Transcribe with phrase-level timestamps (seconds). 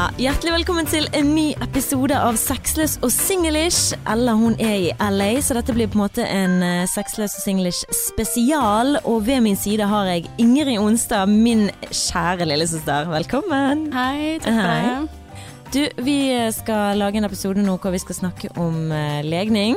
[0.00, 3.98] Ja, hjertelig velkommen til en ny episode av Sexløs og singlish.
[4.08, 6.54] Ella hun er i LA, så dette blir på en måte en
[6.88, 8.94] sexløs og singlish spesial.
[9.02, 13.12] Og ved min side har jeg Ingrid Onstad, min kjære lillesøster.
[13.12, 13.90] Velkommen.
[13.92, 15.44] Hei, takk for det.
[15.74, 16.18] Du, vi
[16.56, 19.76] skal lage en episode nå hvor vi skal snakke om uh, legning.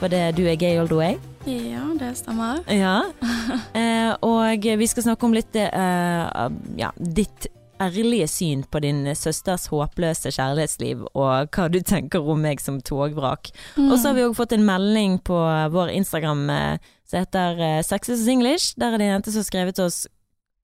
[0.00, 1.20] For det du er gay all the way.
[1.44, 2.64] Ja, det stemmer.
[2.72, 3.02] Ja.
[3.74, 6.46] Eh, og vi skal snakke om litt eh,
[6.78, 7.48] ja, ditt
[7.80, 13.52] ærlige syn på din søsters håpløse kjærlighetsliv, og hva du tenker om meg som togvrak.
[13.80, 15.38] Og så har vi òg fått en melding på
[15.72, 18.74] vår Instagram eh, som heter eh, Sexes English.
[18.78, 20.04] Der er det en jente som har skrevet til oss,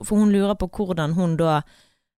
[0.05, 1.61] for hun lurer på hvordan hun da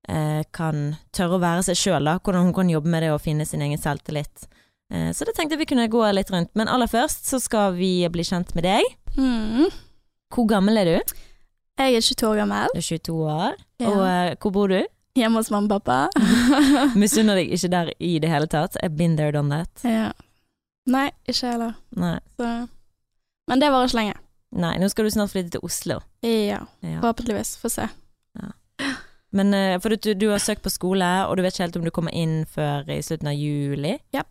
[0.09, 3.47] eh, kan tørre å være seg sjøl, hvordan hun kan jobbe med det og finne
[3.47, 4.47] sin egen selvtillit.
[4.93, 6.53] Eh, så det tenkte jeg vi kunne gå litt rundt.
[6.59, 8.97] Men aller først så skal vi bli kjent med deg.
[9.17, 9.69] Mm.
[10.33, 11.15] Hvor gammel er du?
[11.77, 12.69] Jeg er 22 år gammel.
[12.73, 13.57] Du er 22 år.
[13.79, 13.89] Ja.
[13.91, 14.79] Og uh, hvor bor du?
[15.17, 16.23] Hjemme hos mamma og pappa.
[17.01, 18.77] Misunner deg ikke der i det hele tatt.
[18.83, 19.69] I've been there, done that.
[19.85, 20.11] ja.
[20.87, 21.73] Nei, ikke heller.
[21.99, 22.13] Nei.
[22.39, 22.49] Så.
[23.51, 24.13] Men det varer ikke lenge.
[24.55, 25.97] Nei, nå skal du snart flytte til Oslo.
[26.23, 26.99] Ja, Ja.
[27.01, 27.57] forhåpentligvis.
[27.59, 27.89] Få se.
[29.35, 31.83] Men uh, for du, du har søkt på skole, og du vet ikke helt om
[31.83, 33.97] du kommer inn før i slutten av juli.
[34.15, 34.23] Ja.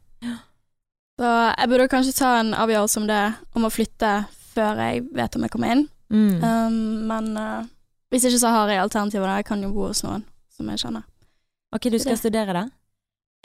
[1.20, 3.20] Så jeg burde kanskje ta en avgjørelse om det,
[3.56, 4.14] om å flytte
[4.56, 5.84] før jeg vet om jeg kommer inn.
[6.12, 6.42] Mm.
[6.42, 6.76] Um,
[7.10, 7.66] men uh,
[8.10, 9.28] hvis ikke så har jeg alternativer.
[9.36, 11.06] Jeg kan jo bo hos noen som jeg kjenner.
[11.74, 12.66] ok, du skal studere det?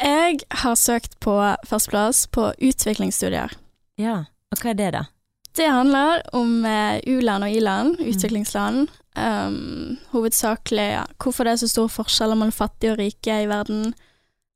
[0.02, 1.34] Jeg har søkt på
[1.68, 3.54] førsteplass på utviklingsstudier.
[4.02, 4.24] Ja.
[4.52, 5.04] Og hva er det, da?
[5.58, 8.88] Det handler om eh, u-land og i-land, utviklingsland.
[9.20, 13.92] Um, hovedsakelig ja, hvorfor det er så stor forskjell mellom fattige og rike i verden.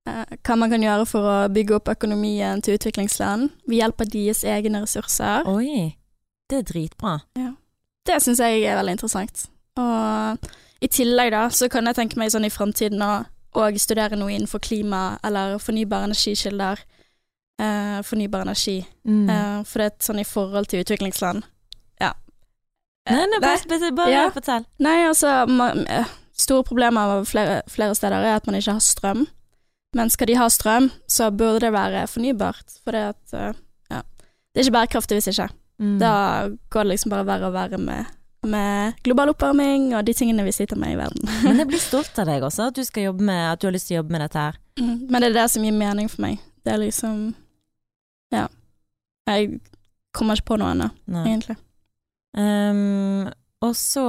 [0.08, 4.16] Uh, hva man kan gjøre for å bygge opp økonomien til utviklingsland ved hjelp av
[4.16, 5.52] deres egne ressurser.
[5.52, 5.92] Oi,
[6.50, 7.20] det er dritbra.
[8.06, 9.48] Det syns jeg er veldig interessant.
[9.81, 10.50] Og
[10.81, 13.14] i tillegg da, så kan jeg tenke meg sånn i framtiden å
[13.56, 16.82] og studere noe innenfor klima eller fornybare energikilder.
[17.55, 18.82] Eh, fornybar energi.
[19.08, 19.30] Mm.
[19.32, 21.45] Eh, for det er sånn i forhold til utviklingsland.
[22.04, 22.11] Ja.
[23.08, 24.30] Eh, nei, nei, bare, bare, bare Ja.
[24.30, 24.65] fortell.
[24.80, 26.05] Nei, altså man, eh,
[26.38, 29.27] Store problemer flere, flere steder er at man ikke har strøm.
[29.95, 32.82] Men skal de ha strøm, så burde det være fornybart.
[32.83, 33.54] For det at eh,
[33.89, 34.02] ja.
[34.54, 35.49] Det er ikke bærekraftig hvis ikke.
[35.81, 35.97] Mm.
[35.99, 36.11] Da
[36.71, 38.11] går det liksom bare verre og verre med,
[38.47, 41.27] med global oppvarming og de tingene vi sitter med i verden.
[41.47, 42.83] Men jeg blir stolt av deg også, at du,
[43.19, 44.59] med, at du har lyst til å jobbe med dette her.
[44.80, 46.43] Mm, Men det er det som gir mening for meg.
[46.65, 47.33] Det er liksom
[48.33, 48.47] Ja.
[49.27, 49.59] Jeg
[50.15, 51.23] kommer ikke på noe annet, Nei.
[51.25, 51.55] egentlig.
[52.35, 53.25] Um,
[53.65, 54.03] og så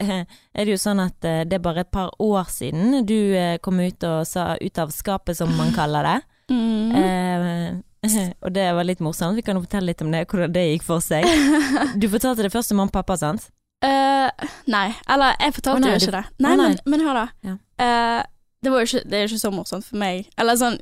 [0.00, 3.14] eh, er det jo sånn at eh, det er bare et par år siden du
[3.36, 6.18] eh, kom ut og sa ut av skapet, som man kaller det.
[6.52, 7.82] Mm.
[8.44, 9.36] og det var litt morsomt.
[9.38, 11.26] Vi kan jo fortelle litt om det, hvordan det gikk for seg.
[12.02, 13.48] Du fortalte det først til mamma og pappa, sant?
[13.82, 14.30] Uh,
[14.70, 16.24] nei, eller jeg fortalte oh, nei, jo du- ikke det.
[16.44, 16.68] Nei, oh, nei.
[16.70, 17.24] Men, men hør da.
[17.46, 17.54] Ja.
[17.82, 18.20] Uh,
[18.62, 20.28] det, var jo ikke, det er jo ikke så morsomt for meg.
[20.38, 20.78] Eller sånn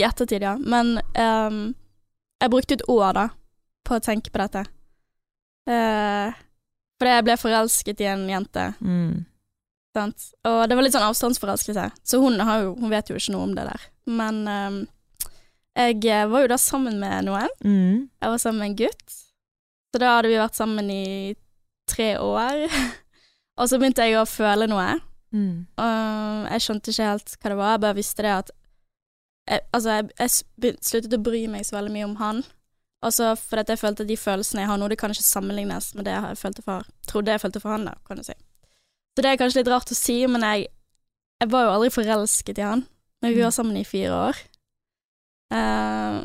[0.00, 0.54] i ettertid, ja.
[0.58, 1.58] Men um,
[2.42, 3.26] jeg brukte et år da
[3.86, 4.64] på å tenke på dette.
[5.68, 6.32] Uh,
[7.00, 9.24] fordi jeg ble forelsket i en jente, Mm.
[9.96, 10.26] sant.
[10.48, 13.46] Og det var litt sånn avstandsforelskelse, så hun, har jo, hun vet jo ikke noe
[13.48, 13.84] om det der.
[14.10, 14.78] Men ehm,
[15.74, 17.50] jeg eh, var jo da sammen med noen.
[17.64, 18.10] Mm.
[18.22, 19.16] Jeg var sammen med en gutt.
[19.90, 21.34] Så da hadde vi vært sammen i
[21.90, 22.66] tre år.
[23.58, 24.88] og så begynte jeg å føle noe.
[25.34, 25.66] Mm.
[25.66, 27.72] Og jeg skjønte ikke helt hva det var.
[27.74, 28.54] Jeg bare visste det at
[29.44, 32.44] jeg, Altså, jeg, jeg sluttet å bry meg så veldig mye om han.
[33.04, 35.90] Altså fordi at jeg følte at de følelsene jeg har nå, det kan ikke sammenlignes
[35.98, 38.32] med det jeg følte for trodde jeg følte for han, da, kan du si.
[39.12, 40.70] Så det er kanskje litt rart å si, men jeg,
[41.42, 42.86] jeg var jo aldri forelsket i han.
[43.20, 44.40] Men vi var sammen i fire år.
[45.52, 46.16] Eh,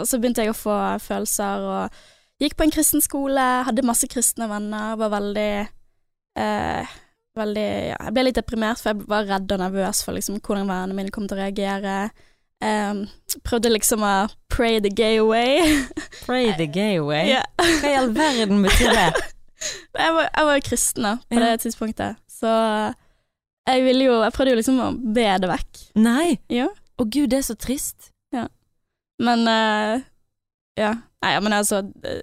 [0.00, 4.08] og så begynte jeg å få følelser, og gikk på en kristen skole, hadde masse
[4.10, 5.52] kristne venner, var veldig
[6.40, 6.98] uh,
[7.32, 10.68] Veldig ja, Jeg ble litt deprimert, for jeg var redd og nervøs for liksom, hvordan
[10.68, 11.94] vennene mine kom til å reagere.
[12.60, 13.06] Um,
[13.40, 15.62] prøvde liksom å pray the gay away.
[16.26, 17.32] Pray the gay away.
[17.56, 19.24] Hva i all verden betyr det?
[20.04, 21.46] jeg, var, jeg var jo kristen da, på yeah.
[21.48, 22.52] det tidspunktet, så
[23.62, 25.82] jeg ville jo Jeg prøvde jo liksom å be det vekk.
[26.04, 26.36] Nei!
[26.52, 26.68] Ja.
[27.00, 28.11] Å gud, det er så trist.
[29.18, 30.00] Men uh,
[30.78, 30.94] Ja.
[31.22, 32.22] Nei, men altså Det,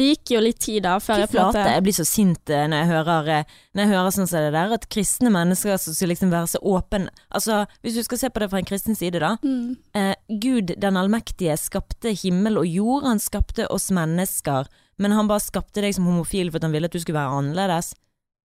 [0.00, 2.88] gikk jo litt tid da før jeg flate, jeg blir så sint eh, når jeg
[2.88, 6.30] hører, eh, når jeg hører sånn som det der, at kristne mennesker som skal liksom
[6.32, 9.34] være så åpne Altså, hvis du skal se på det fra en kristen side, da.
[9.44, 15.28] mm, Eh, Gud den allmektige skapte himmel og jord, han skapte oss mennesker, men han
[15.28, 17.92] bare skapte deg som homofil for at han ville at du skulle være annerledes.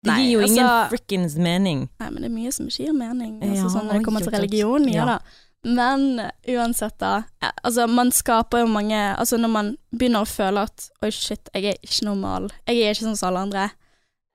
[0.05, 1.89] Det gir jo ingen altså- frikkens mening.
[1.99, 4.21] Nei, men det er mye som ikke gir mening, Ja, altså, sånn når det kommer
[4.21, 4.87] til religion.
[4.87, 5.05] Ja, Ja.
[5.05, 5.19] da.
[5.67, 7.23] Men uansett, da.
[7.43, 11.49] eh, Altså, man skaper jo mange Altså, når man begynner å føle at oi, shit,
[11.53, 13.65] jeg er ikke normal, jeg er ikke sånn som alle andre,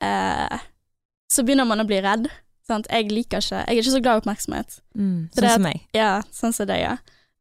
[0.04, 0.58] eh,
[1.32, 2.28] så begynner man å bli redd.
[2.68, 2.86] Sant?
[2.92, 4.78] Jeg liker ikke Jeg er ikke så glad i oppmerksomhet.
[4.96, 5.82] Mm, sånn som meg.
[5.96, 6.94] Ja, sånn som deg, ja.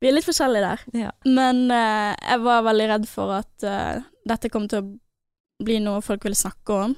[0.03, 0.81] Vi er litt forskjellige der.
[1.05, 1.11] Ja.
[1.23, 6.01] Men eh, jeg var veldig redd for at eh, dette kom til å bli noe
[6.03, 6.95] folk ville snakke om.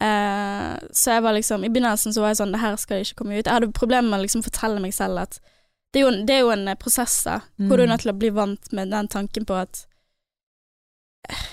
[0.00, 3.18] Eh, så jeg var liksom I begynnelsen så var jeg sånn Det her skal ikke
[3.20, 3.44] komme ut.
[3.44, 5.40] Jeg hadde problemer med å liksom fortelle meg selv at
[5.94, 7.92] det er jo en, det er jo en eh, prosess, da, hvor du er Mm.
[7.94, 9.86] nødt til å bli vant med den tanken på at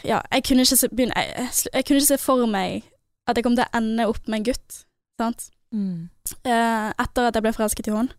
[0.06, 2.84] Ja, jeg kunne ikke se, begynne, jeg, jeg, jeg kunne ikke se for meg
[3.28, 4.76] at jeg kom til å ende opp med en gutt,
[5.20, 5.50] sant.
[5.74, 6.10] Mm.
[6.46, 8.14] Eh, etter at jeg ble forelsket i henne.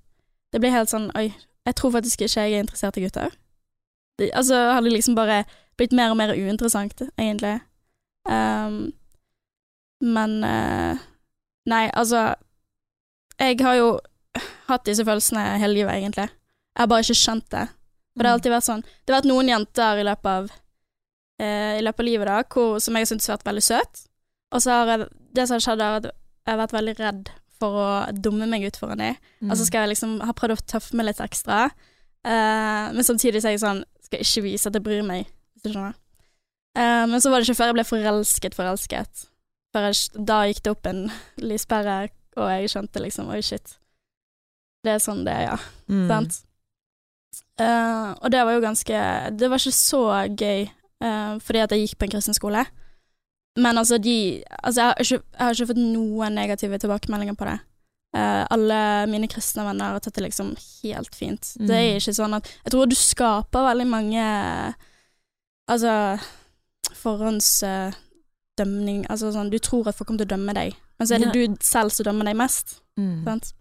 [0.52, 1.30] Det ble helt sånn Oi,
[1.66, 3.30] jeg tror faktisk ikke jeg er interessert i gutter.
[4.18, 5.44] Det, altså hadde liksom bare
[5.78, 7.60] blitt mer og mer uinteressant, egentlig.
[8.28, 8.92] Um,
[10.02, 10.98] men uh,
[11.70, 12.34] Nei, altså
[13.38, 13.88] Jeg har jo
[14.68, 16.28] hatt disse følelsene hele livet, egentlig.
[16.76, 17.66] Jeg har bare ikke skjønt det.
[18.16, 20.46] For det har alltid vært sånn Det har vært noen jenter i løpet av
[21.42, 24.06] eh, I løpet av livet da hvor, som jeg har syntes har vært veldig søt.
[24.56, 27.30] Og så har jeg Det som har skjedd, er at jeg har vært veldig redd
[27.56, 29.20] for å dumme meg ut foran dem.
[29.40, 29.50] Mm.
[29.50, 31.70] Altså skal jeg liksom ha prøvd å tøffe meg litt ekstra,
[32.28, 35.26] eh, men samtidig så er jeg sånn Skal jeg ikke vise at jeg bryr meg,
[35.56, 35.96] hvis du skjønner.
[36.78, 39.24] Eh, men så var det ikke før jeg ble forelsket, forelsket.
[39.76, 39.96] Jeg,
[40.28, 41.00] da gikk det opp en
[41.42, 41.96] lyspære,
[42.38, 43.74] og jeg skjønte liksom Oi, shit.
[44.86, 45.58] Det er sånn det er, ja.
[45.90, 46.06] Mm.
[46.10, 46.40] Sant?
[47.60, 48.98] Uh, og det var jo ganske
[49.32, 50.00] Det var ikke så
[50.36, 50.66] gøy,
[51.04, 52.62] uh, fordi at jeg gikk på en kristen skole.
[53.56, 57.48] Men altså, de Altså, jeg har ikke, jeg har ikke fått noen negative tilbakemeldinger på
[57.48, 57.58] det.
[58.16, 58.76] Uh, alle
[59.12, 61.54] mine kristne venner har tatt det liksom helt fint.
[61.58, 61.96] Det er Mm.
[62.00, 64.24] ikke sånn at Jeg tror du skaper veldig mange
[65.68, 66.18] Altså
[67.66, 71.24] forhåndsdømning Altså sånn Du tror at folk kommer til å dømme deg, men så er
[71.24, 72.78] det du selv som dømmer deg mest.
[72.98, 73.24] Mm.
[73.26, 73.52] Sant?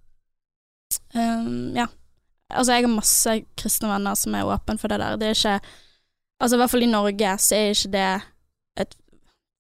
[1.16, 1.88] Um, ja.
[2.54, 5.18] Altså, jeg har masse kristne venner som er åpne for det der.
[5.18, 5.60] Det er ikke
[6.36, 8.08] Altså, i hvert fall i Norge så er ikke det
[8.84, 8.96] et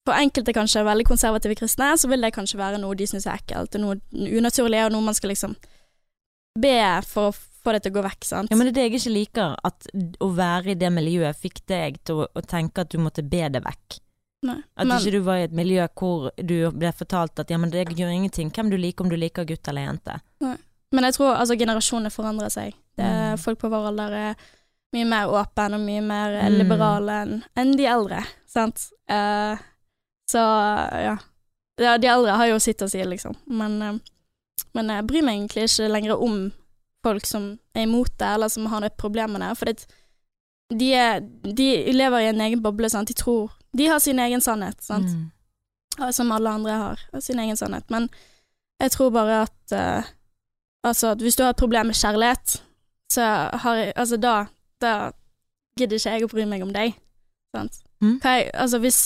[0.06, 3.40] For enkelte kanskje veldig konservative kristne, så vil det kanskje være noe de syns er
[3.40, 3.96] ekkelt, og noe
[4.38, 5.56] unaturlig, og noe man skal liksom
[6.62, 6.76] be
[7.08, 8.52] for å få det til å gå vekk, sant.
[8.52, 9.88] Ja, men det er det jeg ikke liker, at
[10.22, 13.50] å være i det miljøet fikk deg til å, å tenke at du måtte be
[13.50, 13.98] det vekk.
[14.46, 14.60] Nei.
[14.78, 17.74] At Men- ikke du var i et miljø hvor du ble fortalt at ja, men
[17.74, 20.20] det gjør ingenting hvem du liker, om du liker gutt eller jente.
[20.96, 22.76] Men jeg tror altså generasjonene forandrer seg.
[22.96, 23.40] Det er, Mm.
[23.44, 24.36] Folk på vår alder er
[24.96, 26.58] mye mer åpne og mye mer eh, Mm.
[26.62, 28.86] liberale enn en de eldre, sant.
[29.12, 29.58] Uh,
[30.32, 30.40] så
[31.04, 31.18] ja.
[31.82, 31.98] ja.
[31.98, 33.36] De eldre har jo sitt å si, liksom.
[33.48, 33.98] Men, uh,
[34.74, 36.38] men jeg bryr meg egentlig ikke lenger om
[37.04, 39.52] folk som er imot det, eller som har et problem med det.
[39.60, 39.86] For det,
[40.74, 43.08] de, er, de lever i en egen boble, sant.
[43.12, 45.06] De tror De har sin egen sannhet, sant
[45.98, 46.12] Mm.
[46.12, 47.84] som alle andre har, sin egen sannhet.
[47.92, 48.10] Men
[48.82, 50.04] jeg tror bare at eh,
[50.86, 52.60] Altså, at hvis du har et problem med kjærlighet,
[53.12, 53.26] så
[53.64, 54.46] har jeg Altså, da,
[54.82, 55.12] da
[55.80, 56.96] gidder ikke jeg å bry meg om deg.
[57.56, 57.82] Sant?
[58.04, 58.20] Mm.
[58.24, 59.00] Er, altså, hvis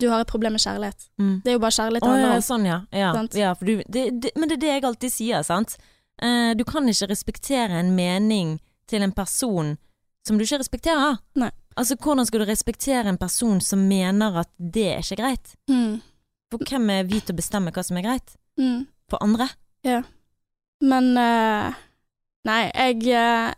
[0.00, 1.40] du har et problem med kjærlighet Mm.
[1.44, 2.42] Det er jo bare kjærlighet det handler om.
[2.46, 2.80] sånn, ja.
[2.94, 3.12] ja.
[3.34, 5.76] Ja du, det, det, men det er det jeg alltid sier, sant.
[6.22, 8.58] Eh, du kan ikke respektere en mening
[8.88, 9.76] til en person
[10.26, 11.18] som du ikke respekterer.
[11.34, 11.50] Nei.
[11.78, 15.54] Altså, hvordan skal du respektere en person som mener at det er ikke greit?
[15.70, 16.00] Mm.
[16.50, 18.34] For hvem er vi til å bestemme hva som er greit?
[18.58, 18.86] Mm.
[19.10, 19.50] For andre?
[20.80, 21.74] Men eh,
[22.48, 23.48] Nei, jeg, eh,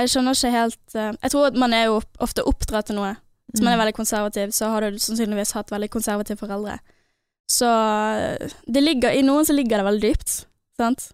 [0.00, 3.14] jeg skjønner ikke helt eh, Jeg tror at man er jo ofte oppdratt til noe.
[3.52, 3.82] Hvis man er Mm.
[3.84, 6.78] veldig konservativ, så har du sannsynligvis hatt veldig konservative foreldre.
[7.50, 7.66] Så
[8.70, 10.34] det ligger, i noen så ligger det veldig dypt,
[10.78, 11.08] sant.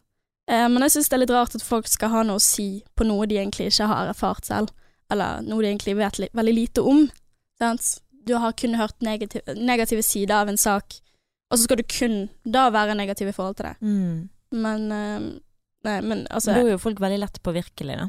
[0.46, 3.06] Men jeg syns det er litt rart at folk skal ha noe å si på
[3.08, 4.68] noe de egentlig ikke har erfart selv,
[5.10, 7.06] eller noe de egentlig vet li veldig lite om.
[7.58, 7.88] Sant?
[8.28, 11.00] Du har kun hørt negativ negative sider av en sak,
[11.50, 13.76] og så skal du kun da være negativ i forhold til det.
[13.80, 14.28] Mm.
[14.52, 14.92] Men
[15.86, 18.08] Nei, men altså Da er jo folk veldig lett påvirkelige, da.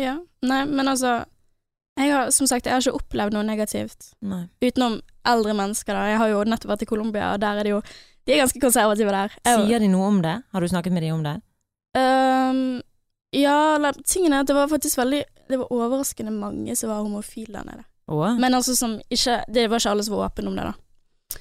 [0.00, 0.16] Ja.
[0.44, 1.22] Nei, men altså
[2.00, 4.14] jeg har, Som sagt, jeg har ikke opplevd noe negativt.
[4.24, 4.46] Nei.
[4.64, 6.06] Utenom eldre mennesker, da.
[6.08, 7.82] Jeg har jo nettopp vært i Colombia, og der er det jo
[8.24, 9.34] De er ganske konservative der.
[9.44, 10.38] Jeg, Sier de noe om det?
[10.54, 11.36] Har du snakket med de om det?
[11.92, 12.80] Um,
[13.36, 15.18] ja, tingen er at det var faktisk veldig
[15.50, 17.84] Det var overraskende mange som var homofile der nede.
[18.08, 18.24] Oh.
[18.40, 21.38] Men altså som ikke Det var ikke alle som var åpne om det, da.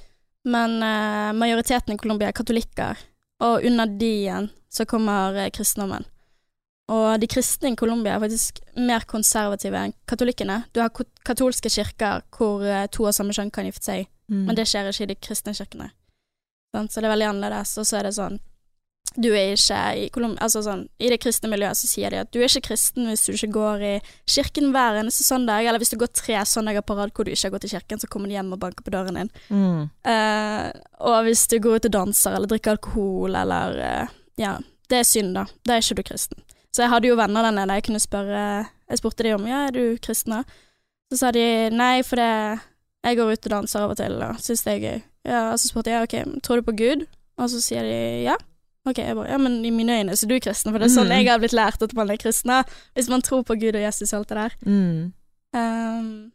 [0.52, 2.98] Men uh, majoriteten i Colombia er katolikker,
[3.42, 6.06] og under de igjen så kommer eh, kristendommen.
[6.92, 10.64] Og de kristne i Colombia er faktisk mer konservative enn katolikkene.
[10.76, 10.92] Du har
[11.28, 14.46] katolske kirker hvor eh, to av samme kjønn kan gifte seg, Mm.
[14.48, 15.90] men det skjer ikke i de kristne kirkene.
[16.72, 17.74] Så det er veldig annerledes.
[17.82, 18.38] Og så er det sånn
[19.20, 22.30] Du er ikke i Kolum Altså sånn I det kristne miljøet så sier de at
[22.32, 23.94] du er ikke kristen hvis du ikke går i
[24.30, 27.50] kirken hver eneste søndag, eller hvis du går tre søndager på rad hvor du ikke
[27.50, 29.32] har gått i kirken, så kommer de hjem og banker på døren din.
[29.52, 29.90] Mm.
[30.08, 30.70] Uh,
[31.12, 34.56] og hvis du går ut og danser eller drikker alkohol eller uh, Ja,
[34.90, 35.46] det er synd, da.
[35.68, 36.44] Da er ikke du kristen.
[36.72, 39.66] Så jeg hadde jo venner der nede jeg kunne spørre Jeg spurte de om ja,
[39.68, 40.44] er du kristen, da?
[41.12, 41.44] Så sa de
[41.76, 42.62] nei, for det
[43.02, 45.02] jeg går ut og danser av og til og syns det er gøy.
[45.28, 46.16] Ja, og så spurte jeg ok,
[46.46, 47.06] tror du på Gud?
[47.42, 48.38] Og så sier de ja.
[48.90, 50.96] OK, jeg bare Ja, men i mine øyne så er du kristen, for det er
[50.96, 51.18] sånn Mm.
[51.22, 52.64] jeg har blitt lært at man er kristen.
[52.96, 54.54] Hvis man tror på Gud og Jesus og alt det der.
[54.66, 55.14] Mm.
[55.54, 56.32] Um,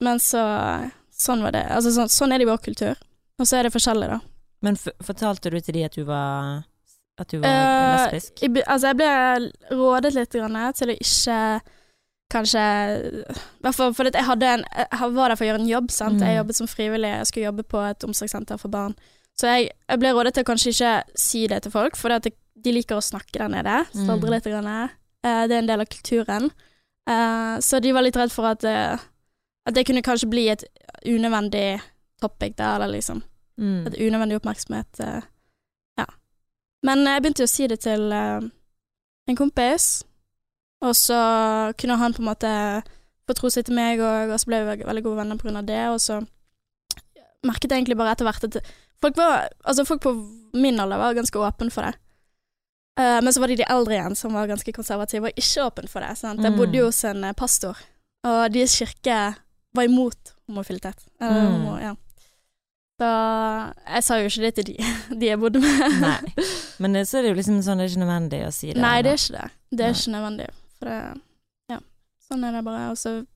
[0.00, 0.90] men så
[1.22, 1.66] Sånn var det.
[1.70, 2.96] Altså, sånn, sånn er det i vår kultur.
[3.38, 4.16] Og så er det forskjellig, da.
[4.62, 6.64] Men fortalte du til de at du var
[7.18, 8.40] At du var uh, lesbisk?
[8.42, 11.60] Jeg, altså, jeg ble rådet litt grann til å ikke
[12.32, 12.64] kanskje
[13.28, 14.24] for hvert fall fordi jeg
[14.56, 16.20] en Jeg var der for å gjøre en jobb, sant.
[16.20, 16.38] Jeg Mm.
[16.40, 18.94] jobbet som frivillig, jeg skulle jobbe på et omsorgssenter for barn.
[19.42, 22.74] Så jeg, jeg ble rådet til å kanskje ikke si det til folk, for de
[22.74, 23.80] liker å snakke der nede.
[23.90, 24.28] Mm.
[24.30, 24.46] litt.
[24.46, 24.68] Grann.
[25.26, 26.50] Eh, det er en del av kulturen.
[27.10, 29.02] Eh, så de var litt redd for at, eh,
[29.66, 30.62] at det kunne kanskje bli et
[31.02, 31.80] unødvendig
[32.22, 33.22] topic der, eller liksom
[33.58, 33.86] Mm.
[33.86, 34.98] et unødvendig oppmerksomhet.
[35.98, 36.06] ja.
[36.82, 40.04] Men jeg begynte å si det til en kompis,
[40.80, 42.82] og så kunne han på en måte
[43.28, 45.60] få tro seg til meg, og, og så ble vi veldig gode venner på grunn
[45.60, 46.26] av det, og så
[47.44, 48.72] merket jeg egentlig bare etter hvert at
[49.02, 50.12] folk, var, altså folk på
[50.54, 51.94] min alder var ganske åpne for det.
[53.00, 55.88] Uh, men så var det de eldre igjen som var ganske konservative og ikke åpne
[55.88, 56.14] for det.
[56.20, 56.42] Sant?
[56.44, 56.58] Jeg Mm.
[56.58, 57.76] bodde jo hos en eh, pastor,
[58.24, 59.34] og deres kirke
[59.74, 60.98] var imot homofilitet.
[61.20, 61.52] Eller, Mm.
[61.52, 61.94] homo, ja.
[63.00, 63.08] Så
[63.88, 64.76] jeg sa jo ikke det til de,
[65.18, 66.00] de jeg bodde med.
[66.00, 66.34] Nei.
[66.84, 68.80] Men så er det jo liksom sånn, det er ikke nødvendig å si det.
[68.82, 69.50] Nei, det er ikke det.
[69.72, 69.98] Det er Nei.
[69.98, 70.48] ikke nødvendig.
[70.78, 70.98] For det
[71.72, 71.78] Ja.
[72.28, 72.90] Sånn er det bare.
[72.92, 73.26] Og så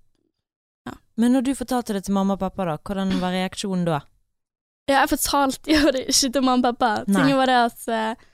[1.16, 4.00] Men når du fortalte det til mamma og pappa, da, hvordan var reaksjonen da?
[4.86, 6.90] Ja, jeg fortalte jo det ikke til mamma og pappa.
[7.08, 7.16] Nei.
[7.20, 8.24] Tingen var det at eh,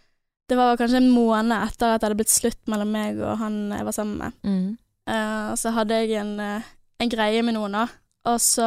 [0.53, 3.55] det var kanskje en måned etter at det hadde blitt slutt mellom meg og han
[3.73, 4.33] jeg var sammen med.
[4.45, 4.67] Mm.
[5.09, 6.67] Eh, og så hadde jeg en, eh,
[7.01, 7.87] en greie med noen, da.
[8.29, 8.67] Og så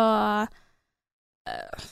[1.49, 1.85] eh,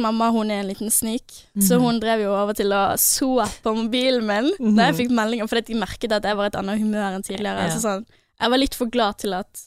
[0.00, 1.82] Mamma hun er en liten snik, så Mhm.
[1.82, 4.76] hun drev jo over til å så på mobilen min mm.
[4.76, 7.58] da jeg fikk meldinger, fordi de merket at jeg var et annet humør enn tidligere.
[7.58, 7.66] Ja.
[7.66, 8.06] Altså sånn,
[8.40, 9.62] jeg var litt for glad til at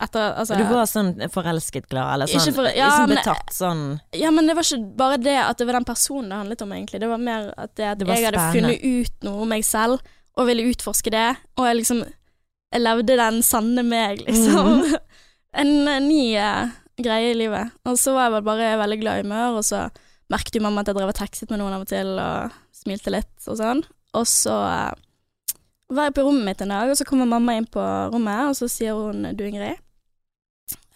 [0.00, 3.82] etter, altså, Du var sånn forelsket glad, eller sånn, for- ja, liksom men- betatt sånn
[4.16, 6.72] Ja, men det var ikke bare det at det var den personen det handlet om,
[6.72, 7.00] egentlig.
[7.00, 10.00] Det var mer at, det Det var jeg hadde funnet ut noe om meg selv,
[10.36, 12.04] og ville utforske det, og jeg liksom
[12.72, 14.84] Jeg levde den sanne meg, liksom.
[14.84, 14.96] Mm.
[15.60, 16.70] en, en ny uh,
[17.02, 17.72] greie i livet.
[17.84, 19.90] Og så var jeg vel bare veldig glad i humør, og så
[20.30, 23.10] merket jo mamma at jeg drev og tekstet med noen av og til, og smilte
[23.10, 23.82] litt og sånn.
[24.14, 24.94] Og så uh,
[25.90, 27.82] var jeg på rommet mitt en dag, og så kommer mamma inn på
[28.14, 29.82] rommet, og så sier hun du, Ingrid.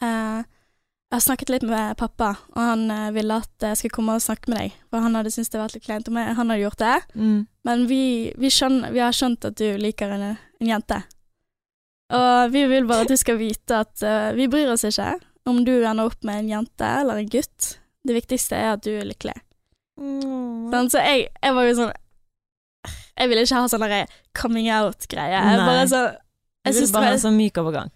[0.02, 0.44] Eh,
[1.14, 4.24] jeg har snakket litt med pappa, og han eh, ville at jeg skulle komme og
[4.24, 4.78] snakke med deg.
[4.90, 6.94] For han hadde syntes det var litt kleint om jeg, han hadde gjort det.
[7.14, 7.42] mm.
[7.64, 8.00] Men vi,
[8.36, 10.98] vi, skjønner, vi har skjønt at du liker en, en jente.
[12.12, 15.14] Og vi vil bare at du skal vite at uh, vi bryr oss ikke
[15.48, 17.70] om du ender opp med en jente eller en gutt.
[18.04, 19.36] Det viktigste er at du er lykkelig.
[19.96, 20.68] Mm.
[20.74, 21.92] Sånn, så jeg, jeg var jo sånn
[23.14, 23.84] Jeg ville ikke ha sånn
[24.34, 25.38] coming out-greie.
[25.38, 25.66] Jeg Nei.
[25.70, 27.92] bare Du jeg vil synes bare ha en sånn myk overgang.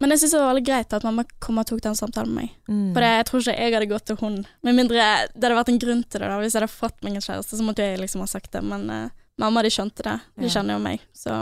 [0.00, 2.44] Men jeg syns det var veldig greit at mamma kom og tok den samtalen med
[2.44, 2.50] meg.
[2.70, 2.92] Mm.
[2.94, 4.94] For jeg tror ikke jeg hadde gått til hun Med mindre
[5.34, 6.28] det hadde vært en grunn til det.
[6.30, 8.62] da Hvis jeg hadde fått meg en kjæreste, så måtte jeg liksom ha sagt det.
[8.62, 9.08] Men uh,
[9.42, 10.20] mamma de skjønte det.
[10.38, 10.52] De Ja.
[10.54, 11.00] kjenner jo meg.
[11.12, 11.34] Så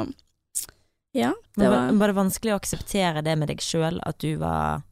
[1.16, 1.32] ja.
[1.56, 4.82] Det var, var det vanskelig å akseptere det med deg sjøl, at du var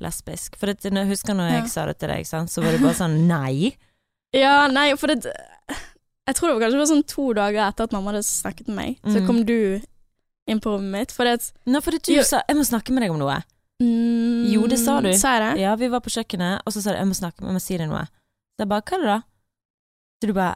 [0.00, 0.56] lesbisk?
[0.60, 1.68] For det, jeg husker når jeg Ja.
[1.72, 2.50] sa det til deg, sant?
[2.52, 3.74] så var det bare sånn nei.
[4.36, 5.24] Ja, nei, for det
[6.26, 8.76] Jeg tror det var kanskje var sånn to dager etter at mamma hadde snakket med
[8.76, 9.26] meg, så Mm.
[9.26, 9.80] kom du
[10.46, 11.12] inn på rommet mitt.
[11.12, 12.22] For det Nå, fordi du Jo.
[12.22, 13.42] sa 'jeg må snakke med deg om noe'.
[13.82, 15.12] mm, Jo, det sa du.
[15.16, 15.60] Sa jeg det?
[15.62, 17.76] Ja, vi var på kjøkkenet, og så sa du 'jeg må snakke, jeg må si
[17.76, 18.06] deg noe'.
[18.06, 19.22] Så jeg bare 'hva er det da?'
[20.22, 20.54] Så du bare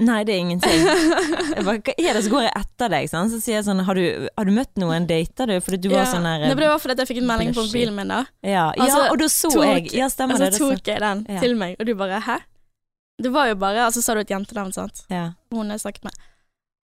[0.00, 0.84] 'nei, det er ingenting'.
[1.56, 2.24] Jeg bare, Hva er det?
[2.24, 3.30] Så går jeg etter deg, sant?
[3.30, 5.06] så sier jeg sånn 'har du, har du møtt noen?
[5.06, 7.54] Dater du?' Fordi du var sånn der det var fordi at jeg fikk en melding
[7.54, 8.24] på mobilen min, da.
[8.42, 10.60] ja, Altså, ja, og da så tok- jeg Ja, stemmer altså, det.
[10.60, 11.40] Og så- tok jeg den Ja.
[11.40, 12.40] til meg, og du bare 'hæ?'
[13.22, 15.04] Det var jo bare Altså sa du et jentenavn, sant?
[15.10, 15.30] ja.
[15.52, 16.12] Hun jeg snakket med.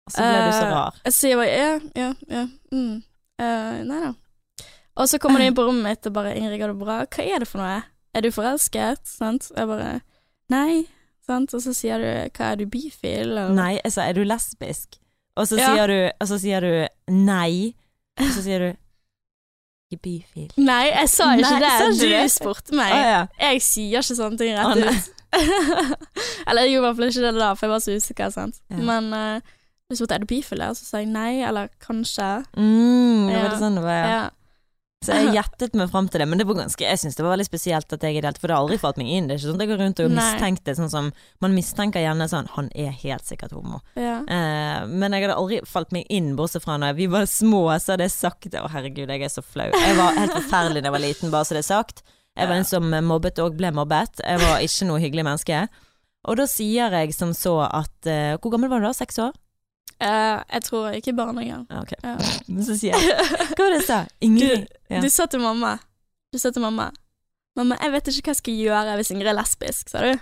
[0.06, 1.00] Og så ble du så Eh, rar.
[1.06, 2.44] Jeg sier bare ja, ja, ja.
[2.72, 3.04] Mm.
[3.42, 4.14] Eh, nei da.
[4.96, 7.24] Og så kommer de inn på rommet mitt og bare 'Ingrid, går det bra?' Hva
[7.26, 7.84] er det for noe?
[8.14, 9.02] Er du forelsket?
[9.04, 9.52] Sant?
[9.56, 10.02] Jeg bare
[10.50, 10.86] Nei.
[11.26, 11.54] Sant?
[11.54, 13.50] Og så sier du 'Hva er du bifil?' Eller?
[13.50, 15.00] Nei, altså, 'er du lesbisk?'
[15.38, 15.74] Og så, Ja.
[15.76, 17.74] sier, du, og så sier du 'nei',
[18.20, 18.78] og så sier du
[19.92, 20.54] 'ikke bifil'.
[20.58, 21.98] Nei, jeg sa ikke Nei, det.
[22.00, 22.92] sa Du spurte meg.
[22.94, 23.26] Ah, ja.
[23.52, 24.88] Jeg sier ikke sånne ting rett nei.
[24.96, 25.12] ut.
[26.48, 28.30] eller jeg gjorde i hvert fall ikke det da, for jeg var så usikker.
[28.32, 28.62] Sant?
[28.72, 28.78] Ja.
[28.78, 29.42] Men uh,
[29.90, 32.46] du hun er du bifil, så sa jeg nei, eller kanskje.
[32.58, 34.10] Mm, det var det sånn det var, ja.
[34.16, 34.26] Ja.
[35.06, 37.36] Så jeg gjettet meg fram til det, men det var ganske, jeg syns det var
[37.36, 39.28] veldig spesielt at jeg delte, delt, for det har aldri falt meg inn.
[39.30, 41.12] Det er ikke sånn at jeg går rundt og mistenker det, sånn som
[41.46, 43.84] Man mistenker gjerne sånn Han er helt sikkert homo.
[43.94, 44.18] Ja.
[44.26, 47.94] Eh, men jeg hadde aldri falt meg inn, bortsett fra når vi var små, så
[47.94, 48.66] hadde jeg sagt det.
[48.66, 49.70] Å herregud, jeg er så flau.
[49.70, 52.06] Jeg var helt forferdelig da jeg var liten, bare så det er sagt.
[52.36, 54.26] Jeg var en som mobbet og ble mobbet.
[54.26, 55.66] Jeg var ikke noe hyggelig menneske.
[56.26, 58.96] Og da sier jeg som så at eh, Hvor gammel var du da?
[58.98, 59.36] Seks år?
[60.04, 61.66] Eh, jeg tror ikke barn engang.
[61.72, 61.84] Ja.
[62.04, 62.62] Ja.
[62.66, 63.16] Så sier jeg
[63.56, 64.00] Hva var det jeg sa?
[64.24, 64.66] Ingrid?
[64.92, 65.00] Ja.
[65.02, 65.78] Du sa til mamma
[66.34, 66.90] Du sa til mamma
[67.56, 70.18] Mamma, jeg vet ikke hva jeg skal gjøre hvis Ingrid er lesbisk, sa du.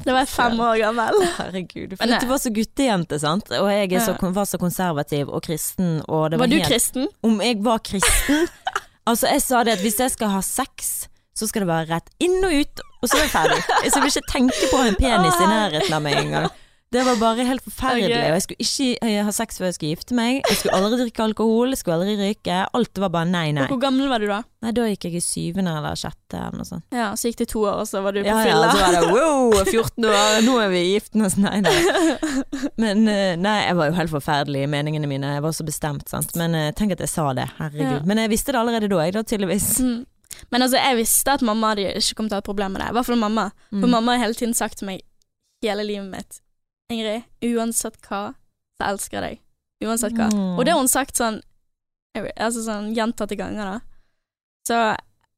[0.00, 1.18] Da var jeg fem år gammel.
[1.36, 1.92] Herregud.
[2.00, 3.50] For du var så guttejente, sant.
[3.58, 7.10] Og jeg så, var så konservativ og kristen, og det var, Var du helt kristen?
[7.26, 8.46] Om jeg var kristen
[9.10, 10.90] Altså, jeg sa det at hvis jeg skal ha sex,
[11.36, 13.60] så skal det være rett inn og ut, og så er jeg ferdig.
[13.64, 16.50] Så jeg vil ikke tenke på en penis i nærheten av meg engang.
[16.90, 18.10] Det var bare helt forferdelig.
[18.10, 20.40] Og jeg skulle ikke ha sex før jeg skulle gifte meg.
[20.48, 22.56] Jeg skulle aldri drikke alkohol, jeg skulle aldri røyke.
[22.74, 23.66] Alt var bare nei, nei.
[23.70, 24.40] Hvor gammel var du da?
[24.64, 26.82] Nei, da gikk jeg i syvende eller sjette eller noe sånt.
[26.90, 28.66] Ja, Så gikk det to år, og så var du på Ja, ja, fylla.
[28.66, 31.14] Ja, så var det wow, 14 år, nå er vi gift.
[31.14, 31.76] Nei, nei.
[32.82, 35.30] Men eh, nei, jeg var jo helt forferdelig i meningene mine.
[35.38, 36.34] Jeg var så bestemt, sant.
[36.42, 38.00] Men eh, tenk at jeg sa det, herregud.
[38.00, 38.02] Ja.
[38.10, 39.70] Men jeg visste det allerede da, jeg da, tydeligvis.
[39.78, 40.02] Mm.
[40.50, 42.82] Men altså, jeg visste at mamma hadde ikke kommet til å ha et problem med
[42.82, 42.90] det.
[42.90, 43.48] I hvert fall mamma.
[43.70, 43.90] For Mm.
[43.94, 45.02] mamma har hele tiden sagt til meg
[45.62, 46.40] hele livet mitt
[46.90, 48.32] Ingrid, uansett hva,
[48.78, 49.44] så elsker jeg deg.
[49.86, 50.28] Uansett hva.
[50.32, 50.58] Mm.
[50.58, 51.40] Og det har hun sagt sånn
[52.10, 53.76] Altså sånn gjentatte ganger, da.
[54.66, 54.78] Så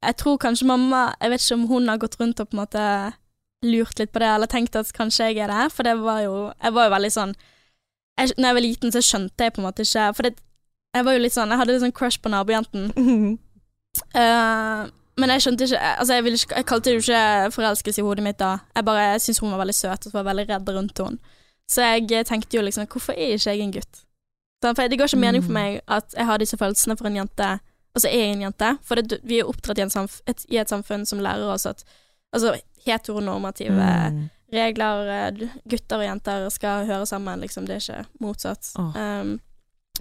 [0.03, 2.61] jeg tror kanskje mamma Jeg vet ikke om hun har gått rundt og på en
[2.63, 2.85] måte
[3.63, 6.33] lurt litt på det, eller tenkt at kanskje jeg er det, for det var jo
[6.49, 9.67] Jeg var jo veldig sånn jeg, Når jeg var liten, så skjønte jeg på en
[9.69, 10.33] måte ikke For det,
[10.97, 12.91] jeg var jo litt sånn Jeg hadde litt sånn crush på nabojenten.
[14.17, 14.85] Eh,
[15.21, 18.23] men jeg skjønte ikke Altså, jeg, ikke, jeg kalte det jo ikke forelskelse i hodet
[18.25, 18.55] mitt da.
[18.73, 21.35] Jeg bare syntes hun var veldig søt, og så var jeg veldig redd rundt henne.
[21.73, 24.01] Så jeg tenkte jo liksom Hvorfor er ikke jeg en gutt?
[24.63, 25.57] Så, For det går ikke mening for Mm.
[25.59, 27.47] meg at jeg har disse følelsene for en jente,
[27.95, 28.69] og så er jeg en jente.
[28.83, 29.87] For det, vi er oppdratt i,
[30.31, 31.83] et, i et samfunn som lærer oss at
[32.33, 33.73] Altså heteronormative
[34.09, 34.29] Mm.
[34.53, 37.65] regler eh, Gutter og jenter skal høre sammen, liksom.
[37.67, 38.71] Det er ikke motsatt.
[38.79, 38.89] Oh.
[38.97, 39.39] Um,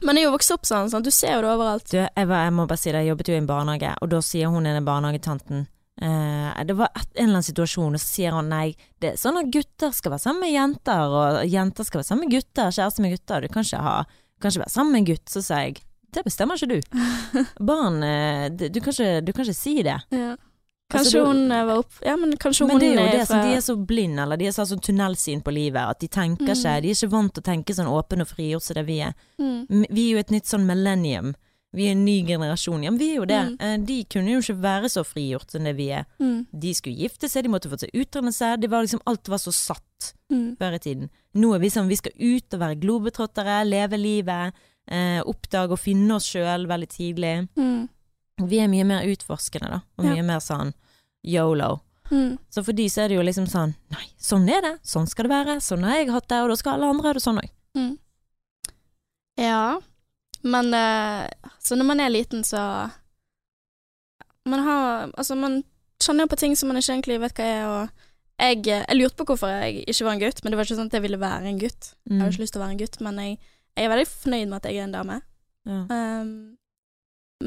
[0.02, 1.90] man er jo vokst opp sånn, sånn, du ser jo det overalt.
[1.92, 4.20] Du, Eva, jeg må bare si det, jeg jobbet jo i en barnehage, og da
[4.24, 5.66] sier hun ene barnehagetanten
[6.00, 9.16] eh, Det var et, en eller annen situasjon, og så sier han nei, det er
[9.20, 12.70] sånn at gutter skal være sammen med jenter, og jenter skal være sammen med gutter,
[12.70, 13.96] kjæreste med gutter, du kan ikke, ha,
[14.40, 15.28] kan ikke være sammen med en gutt.
[15.28, 15.82] Så sa jeg
[16.12, 16.80] det bestemmer ikke du.
[17.72, 19.98] Barn eh, du, kan ikke, du kan ikke si det.
[20.12, 20.34] Ja.
[20.92, 21.94] Altså, Kanskje altså, hun eh, var opp...
[22.04, 24.36] Ja, men kanskje Men hun det er jo det som de er så blinde, eller
[24.36, 26.52] de har sånn tunnelsyn på livet, at de tenker Mm.
[26.52, 28.98] ikke, de er ikke vant til å tenke sånn åpen og frigjort som det vi
[29.00, 29.14] er.
[29.40, 29.86] mm.
[29.88, 31.32] Vi er jo et nytt sånn millennium.
[31.74, 32.82] Vi er en ny generasjon.
[32.84, 33.38] Ja, men vi er jo det.
[33.48, 33.60] Mm.
[33.60, 36.04] Eh, De kunne jo ikke være så frigjort som det vi er.
[36.20, 36.46] Mm.
[36.52, 38.60] De skulle gifte seg, de måtte få seg utdannelse.
[38.60, 40.56] Det var liksom, alt var så satt Mm.
[40.56, 41.10] før i tiden.
[41.36, 44.52] Nå er vi sånn, vi skal ut og være globetrottere, leve livet,
[44.88, 47.48] eh, oppdage og finne oss sjøl veldig tidlig.
[47.56, 47.88] Mm.
[48.48, 50.14] Vi er mye mer utforskende, da, og Ja.
[50.14, 50.72] mye mer sånn
[51.24, 51.80] yolo.
[52.10, 52.38] Mm.
[52.50, 55.24] Så for de så er det jo liksom sånn, nei, sånn er det, sånn skal
[55.28, 57.38] det være, sånn har jeg hatt det, og da skal alle andre ha det sånn
[57.38, 57.50] òg.
[57.76, 57.98] Mm.
[59.38, 59.80] Ja,
[60.42, 61.28] men eh,
[61.62, 62.90] Så når man er liten, så
[64.46, 65.60] Man har Altså, man
[66.02, 67.90] kjenner jo på ting som man ikke egentlig vet hva er, og
[68.42, 70.88] jeg, jeg lurte på hvorfor jeg ikke var en gutt, men det var ikke sånn
[70.90, 71.92] at jeg ville være en gutt.
[71.94, 72.20] Jeg Mm.
[72.24, 73.36] har ikke lyst til å være en gutt, men jeg,
[73.76, 75.18] jeg er veldig fornøyd med at jeg er en dame.
[75.70, 75.78] Ja.
[75.94, 76.32] Um,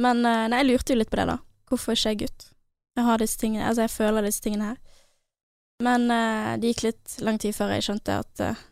[0.05, 1.35] men eh, nei, jeg lurte jo litt på det, da.
[1.67, 2.47] Hvorfor ikke jeg gutt?
[2.95, 4.79] Jeg har disse tingene, altså jeg føler disse tingene her.
[5.83, 8.63] Men uh, det gikk litt lang tid før jeg skjønte at uh,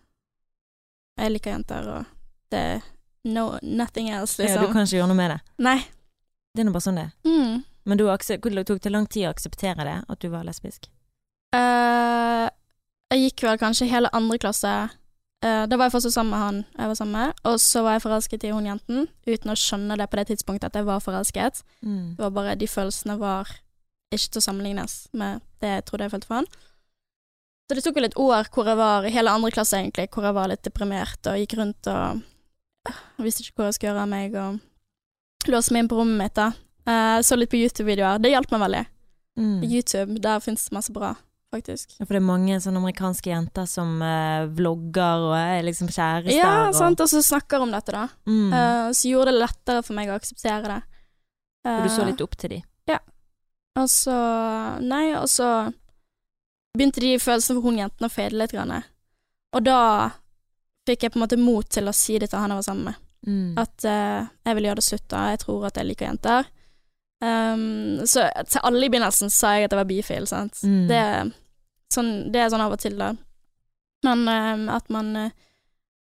[1.20, 2.06] jeg liker jenter, og
[2.56, 2.64] det
[3.24, 4.56] no, nothing else, liksom.
[4.56, 4.68] ja, liksom.
[4.68, 5.40] du kan ikke gjøre noe med det.
[5.64, 5.78] Nei.
[6.54, 7.14] Det er nå bare sånn det er.
[7.28, 7.62] Mm.
[7.84, 10.88] Men du tok det lang tid å akseptere det, at du var lesbisk?
[11.54, 12.48] Uh,
[13.14, 14.72] jeg gikk vel kanskje hele andre klasse.
[15.46, 17.98] uh, da var jeg fortsatt sammen med han jeg var sammen med, og så var
[17.98, 21.04] jeg forelsket i hun jenten, uten å skjønne det på det tidspunktet at jeg var
[21.04, 21.64] forelsket.
[21.82, 22.16] Mm.
[22.18, 23.52] Det var bare De følelsene var
[24.14, 26.52] ikke til å sammenlignes med det jeg trodde jeg følte for han.
[27.64, 30.28] Så det tok vel et år hvor jeg var i hele andre klasse, egentlig, hvor
[30.28, 32.22] jeg var litt deprimert og gikk rundt og
[32.90, 36.20] øh, visste ikke hva jeg skulle gjøre av meg, og låste meg inn på rommet
[36.20, 36.52] mitt, da.
[36.84, 38.20] Uh, så litt på YouTube-videoer.
[38.24, 38.82] Det hjalp meg veldig.
[39.40, 39.62] Mm.
[39.64, 41.14] YouTube, der fins det masse bra,
[41.54, 41.96] faktisk.
[41.98, 46.36] Ja, For det er mange sånne amerikanske jenter som uh, vlogger og er liksom kjærester.
[46.36, 48.10] Ja, og, sant, og så snakker om dette, da.
[48.28, 48.52] Mm.
[48.52, 50.84] Uh, så gjorde det lettere for meg å akseptere det.
[51.72, 52.64] og du så litt opp til de.
[53.80, 54.16] Og så
[54.84, 55.48] Nei, og så
[56.78, 58.54] begynte de følelsene for hun jentene å fade litt.
[58.54, 58.84] Grann.
[59.54, 59.80] Og da
[60.88, 62.90] fikk jeg på en måte mot til å si det til han jeg var sammen
[62.92, 63.00] med.
[63.28, 63.54] Mm.
[63.62, 65.22] At uh, jeg vil gjøre det slutt, da.
[65.32, 66.50] Jeg tror at jeg liker jenter.
[67.24, 70.60] Um, så til alle i begynnelsen sa jeg at jeg var bifil, sant.
[70.68, 70.82] Mm.
[70.90, 71.04] Det,
[71.96, 73.14] sånn, det er sånn av og til, da.
[74.04, 75.30] Men um, at man uh,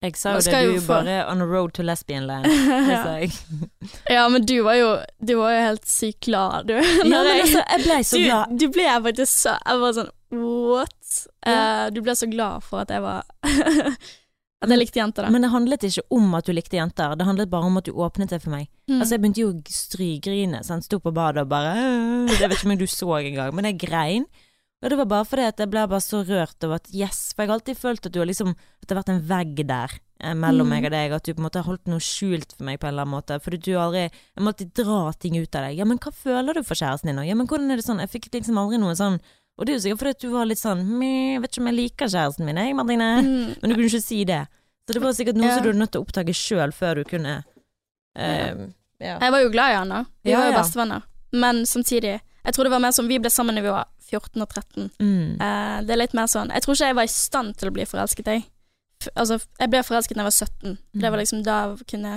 [0.05, 2.47] Jeg sa jo det, du jo bare on a road to lesbian land.
[2.47, 3.33] Det sa jeg.
[4.15, 6.77] ja, men du var jo Du var jo helt sykt glad, du.
[6.79, 8.55] Ja, men jeg- altså, jeg ble så glad.
[8.61, 10.95] du ble faktisk så Jeg var sånn What?
[11.43, 11.59] Ja.
[11.59, 13.27] Uh, du ble så glad for at jeg var
[14.61, 15.29] At jeg likte jenter, da.
[15.31, 17.93] Men det handlet ikke om at du likte jenter, det handlet bare om at du
[17.95, 18.67] åpnet det for meg.
[18.89, 18.97] Mm.
[18.99, 20.83] Altså Jeg begynte jo å strygrine, sant?
[20.83, 23.77] sto på badet og bare Jeg Det vet ikke om du så engang, men jeg
[23.87, 24.25] grein.
[24.83, 27.43] Og det var bare fordi at jeg ble bare så rørt over at yes, for
[27.43, 29.95] jeg har alltid følt at du har liksom At det har vært en vegg der
[30.23, 30.71] eh, mellom Mm.
[30.75, 32.87] meg og deg, at du på en måte har holdt noe skjult for meg på
[32.87, 33.39] en eller annen måte.
[33.43, 35.77] Fordi du aldri Jeg må alltid dra ting ut av deg.
[35.79, 37.27] Ja, men hva føler du for kjæresten din nå?
[37.27, 37.99] Ja, men hvordan er det sånn?
[37.99, 39.19] Jeg fikk liksom aldri noe sånn
[39.59, 41.75] Og det er jo sikkert fordi du var litt sånn jeg vet ikke om jeg
[41.75, 43.07] liker kjæresten min, jeg, Martine.
[43.25, 43.55] Mm.
[43.59, 44.45] Men du kunne ikke si det.
[44.87, 45.55] Så det var sikkert noe Ja.
[45.57, 47.33] som du hadde nødt til å oppdage sjøl før du kunne
[48.15, 48.61] um,
[48.99, 49.17] ja.
[49.21, 49.99] Jeg var jo glad i han da.
[50.23, 51.03] Vi var jo bestevenner.
[51.31, 54.41] Men samtidig Jeg tror det var mer sånn Vi ble sammen da vi var 14
[54.41, 54.87] og 13.
[54.99, 55.35] Mm.
[55.37, 57.75] Uh, det er litt mer sånn Jeg tror ikke jeg var i stand til å
[57.75, 58.47] bli forelsket, jeg.
[59.13, 60.77] Altså, jeg ble forelsket da jeg var 17.
[60.93, 61.11] Det Mm.
[61.11, 62.15] var liksom da jeg kunne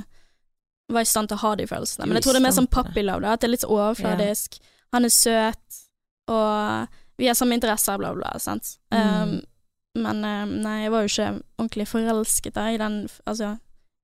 [0.93, 2.07] var i stand til å ha de følelsene.
[2.07, 3.33] Men jeg tror det er mer sånn puppy love, da.
[3.33, 4.59] At det er litt overfladisk.
[4.59, 4.59] overfladisk.
[4.93, 5.79] Han er søt,
[6.29, 8.77] og vi har samme interesser, bla, bla, sant.
[8.95, 9.23] Mm.
[9.23, 9.41] Um,
[9.99, 11.29] men eh, nei, jeg var jo ikke
[11.61, 13.57] ordentlig forelsket da, i den, altså,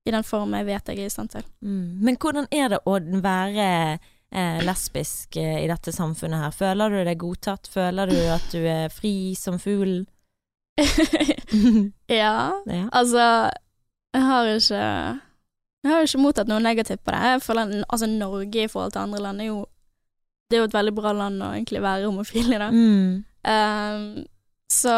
[0.05, 1.45] i den form jeg vet jeg er i stand til.
[1.65, 1.99] Mm.
[2.05, 6.55] Men hvordan er det å være eh, lesbisk eh, i dette samfunnet her?
[6.55, 7.69] Føler du deg godtatt?
[7.71, 10.05] Føler du at du er fri som fuglen?
[12.07, 12.85] ja, ja.
[12.95, 13.49] altså
[14.15, 14.83] Jeg har ikke
[15.83, 17.33] Jeg har ikke mottatt noe negativt på det.
[17.33, 19.59] Jeg føler altså, Norge i forhold til andre land er jo
[20.49, 22.69] Det er jo et veldig bra land å egentlig være homofil i, da.
[22.73, 23.23] Mm.
[23.49, 24.25] Um,
[24.69, 24.95] så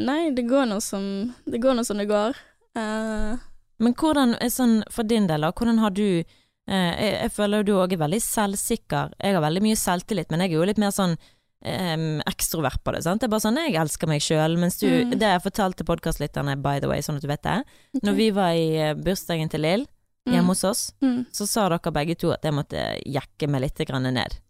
[0.00, 1.04] nei, det går nå som
[1.44, 1.84] det går.
[1.84, 2.36] Som det går.
[2.76, 3.36] Uh,
[3.80, 5.52] Men hvordan er sånn for din del, da?
[5.56, 9.16] Hvordan har du eh, jeg, jeg føler jo du òg er veldig selvsikker.
[9.20, 12.94] Jeg har veldig mye selvtillit, men jeg er jo litt mer sånn um, ekstrovert på
[12.96, 13.02] det.
[13.04, 13.20] sant?
[13.20, 15.18] Det er bare sånn jeg elsker meg sjøl, mens du Mm.
[15.18, 17.60] Det jeg fortalte til podkastlytterne, by the way, sånn at du vet det.
[18.02, 19.86] Når vi var i eh, bursdagen til Lill
[20.26, 21.26] hjemme hos oss, mm.
[21.30, 24.40] så sa dere begge to at jeg måtte jekke meg litt ned.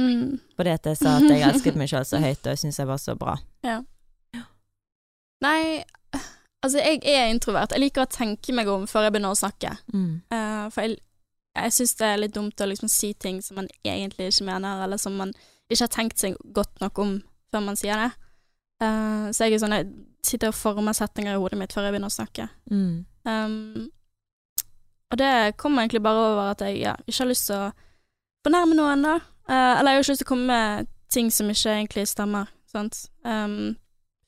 [0.00, 0.38] Mm.
[0.56, 3.00] Fordi at jeg sa at jeg elsket meg sjøl så høyt, og jeg jeg var
[3.00, 3.36] så bra.
[5.40, 5.82] Nei,
[6.60, 7.72] altså jeg er introvert.
[7.72, 9.72] Jeg liker å tenke meg om før jeg begynner å snakke.
[9.92, 10.20] Mm.
[10.32, 10.98] Uh, for jeg,
[11.56, 14.84] jeg syns det er litt dumt å liksom si ting som man egentlig ikke mener,
[14.84, 15.32] eller som man
[15.70, 17.16] ikke har tenkt seg godt nok om
[17.50, 18.10] før man sier det.
[18.80, 19.90] Uh, så jeg sånn Jeg
[20.24, 22.46] sitter og former setninger i hodet mitt før jeg begynner å snakke.
[22.72, 23.04] Mm.
[23.28, 23.88] Um,
[25.10, 27.70] og det kommer egentlig bare over at jeg ja, ikke har lyst til å
[28.44, 29.16] fornærme noen, da.
[29.50, 32.50] Eh, eller jeg har ikke lyst til å komme med ting som ikke egentlig stemmer.
[32.70, 33.02] Sant?
[33.26, 33.74] Um,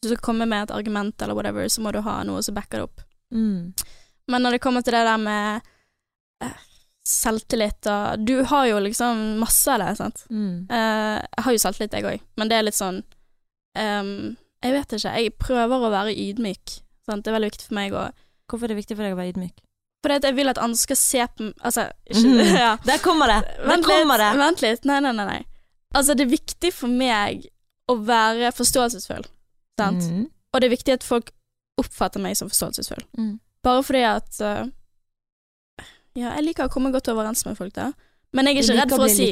[0.03, 2.57] hvis du skal komme med et argument eller whatever, så må du ha noe som
[2.57, 3.05] backer det opp.
[3.31, 3.71] Mm.
[4.33, 5.69] Men når det kommer til det der med
[6.43, 6.65] uh,
[7.07, 10.25] selvtillit og Du har jo liksom masse av det, sant.
[10.31, 10.67] Mm.
[10.67, 13.03] Uh, jeg har jo selvtillit, jeg òg, men det er litt sånn
[13.79, 15.15] um, Jeg vet ikke.
[15.23, 16.81] Jeg prøver å være ydmyk.
[17.07, 17.23] Sant?
[17.23, 18.09] Det er veldig viktig for meg å
[18.51, 19.63] Hvorfor er det viktig for deg å være ydmyk?
[20.11, 22.57] At jeg vil at andre skal se på Altså, ikke mm.
[22.65, 22.77] ja.
[22.87, 23.41] Der kommer det!
[23.47, 24.39] Der Vent kommer litt, det!
[24.41, 24.85] vent litt.
[24.85, 25.43] Nei, nei, nei, nei.
[25.95, 27.47] Altså, det er viktig for meg
[27.91, 29.27] å være forståelsesfull,
[29.79, 30.07] sant?
[30.09, 30.27] Mm.
[30.53, 31.31] Og det er viktig at folk
[31.81, 33.05] oppfatter meg som forståelsesfull.
[33.19, 33.37] Mm.
[33.63, 34.65] Bare fordi at uh,
[36.19, 37.93] Ja, jeg liker å komme godt overens med folk, da.
[38.33, 39.29] Men jeg er ikke redd for å si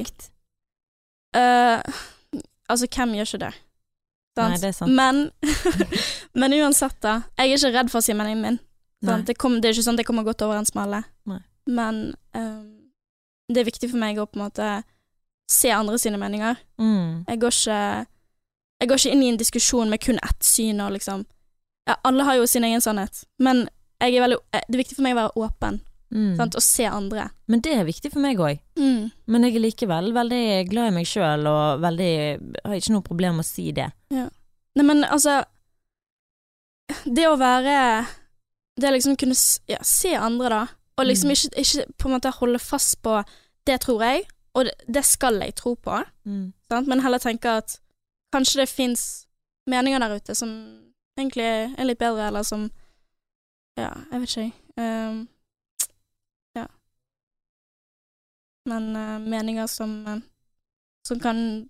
[1.36, 2.00] eh,
[2.70, 3.52] Altså, hvem gjør ikke det?
[4.38, 4.52] Sant?
[4.54, 4.92] Nei, det er sant.
[4.94, 5.30] Men,
[6.40, 7.22] men uansett, da.
[7.40, 8.60] Jeg er ikke redd for å si meningen min.
[9.02, 9.22] Nei.
[9.24, 11.02] Det, kom, det er ikke sånn at jeg kommer godt overens med alle.
[11.30, 11.38] Nei.
[11.72, 12.00] Men
[12.36, 12.64] um,
[13.48, 14.70] det er viktig for meg å på en måte
[15.50, 16.56] se andre sine meninger.
[16.78, 17.24] Mm.
[17.28, 18.06] Jeg går ikke
[18.80, 21.24] Jeg går ikke inn i en diskusjon med kun ett syn og liksom
[21.88, 23.64] Ja, alle har jo sin egen sannhet, men
[24.00, 26.36] jeg er veldig, eh, det er viktig for meg å være åpen Mm.
[26.36, 26.56] sant?
[26.58, 27.28] og se andre.
[27.46, 28.58] Men det er viktig for meg òg.
[28.76, 29.12] Mm.
[29.30, 32.08] Men jeg er likevel veldig glad i meg sjøl og veldig
[32.64, 33.92] har ikke noe problem med å si det.
[34.10, 34.26] Nei,
[34.82, 35.44] men altså
[37.06, 38.06] Det å være
[38.80, 39.34] Det liksom kunne
[39.68, 40.66] ja, se andre, da,
[40.96, 41.32] og liksom Mm.
[41.32, 43.22] ikke, ikke på en måte holde fast på
[43.66, 44.64] 'det tror jeg', og
[44.94, 46.52] det, skal jeg tro på, Mm.
[46.68, 46.88] sant?
[46.88, 47.80] men heller tenke at
[48.34, 49.26] kanskje det fins
[49.66, 50.48] meninger der ute som
[51.18, 51.42] egentlig
[51.78, 52.70] er litt bedre, eller som
[53.76, 55.08] Ja, jeg vet ikke, jeg.
[55.08, 55.28] Um,
[56.56, 56.66] ja.
[58.66, 60.20] Men uh, meninger som uh,
[61.06, 61.68] Som kan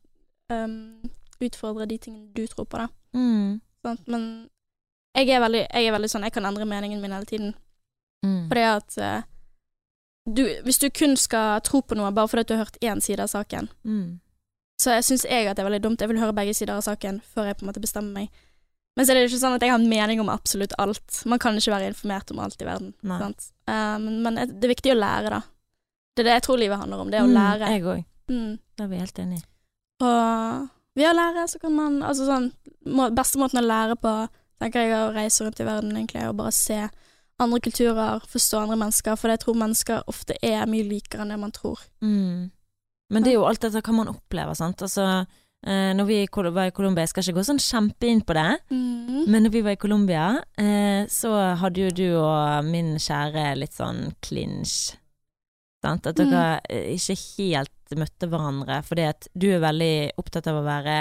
[0.52, 1.02] um,
[1.40, 2.86] utfordre de tingene du tror på, da.
[3.14, 3.60] Mm.
[3.86, 4.08] Sant?
[4.08, 4.48] Men
[5.16, 7.54] jeg er, veldig, jeg er veldig sånn Jeg kan endre meningen min hele tiden.
[8.24, 8.48] Mm.
[8.50, 9.22] Fordi at uh,
[10.28, 13.00] du, Hvis du kun skal tro på noe bare fordi at du har hørt én
[13.02, 14.20] side av saken, Mm.
[14.80, 16.00] så jeg syns jeg at det er veldig dumt.
[16.00, 18.30] Jeg vil høre begge sider av saken før jeg på en måte bestemmer meg.
[18.96, 21.22] Men så er det ikke sånn at jeg har en mening om absolutt alt.
[21.24, 22.94] Man kan ikke være informert om alt i verden.
[23.06, 25.40] Eh, men, men det er viktig å lære, da.
[26.16, 27.10] Det er det jeg tror livet handler om.
[27.10, 27.68] Det er å Mm, lære.
[27.70, 28.04] Jeg òg.
[28.28, 28.58] Mm.
[28.76, 29.44] Det er vi helt enig i.
[30.04, 30.68] Og
[30.98, 32.50] ved å lære så kan man Altså sånn
[32.86, 34.14] må, Beste måten å lære på,
[34.60, 36.84] tenker jeg, å reise rundt i verden, egentlig, og bare se
[37.40, 41.38] andre kulturer, forstå andre mennesker, for jeg tror mennesker ofte er mye likere enn det
[41.40, 41.80] man tror.
[42.04, 42.50] Mm.
[43.10, 44.84] Men det er jo alt dette hva man opplever, sant.
[44.84, 45.06] Altså,
[45.64, 46.18] eh, når vi
[46.52, 49.64] var i Colombia, jeg skal ikke gå sånn kjempe inn på det, men når vi
[49.66, 50.26] var i Colombia,
[50.60, 54.92] eh, så hadde jo du og min kjære litt sånn clinch.
[55.80, 56.06] Sant?
[56.06, 56.94] At dere mm.
[56.98, 60.96] ikke helt møtte hverandre, fordi at du er veldig opptatt av å være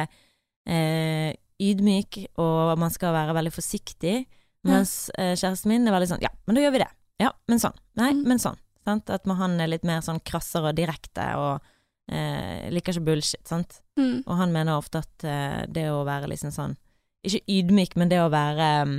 [0.65, 4.25] eh, ydmyk, og man skal være veldig forsiktig,
[4.67, 5.33] mens ja.
[5.39, 6.89] kjæresten min er veldig sånn ja, men da gjør vi det.
[7.19, 7.75] Ja, men sånn.
[7.99, 8.23] Nei, Mm.
[8.27, 8.57] men sånn.
[8.85, 9.09] Sant?
[9.09, 11.61] At han er litt mer sånn krassere og direkte, og
[12.11, 13.81] eh, liker ikke bullshit, sant.
[13.99, 14.23] Mm.
[14.25, 16.75] Og han mener ofte at eh, det å være liksom sånn
[17.27, 18.93] Ikke ydmyk, men det å være um,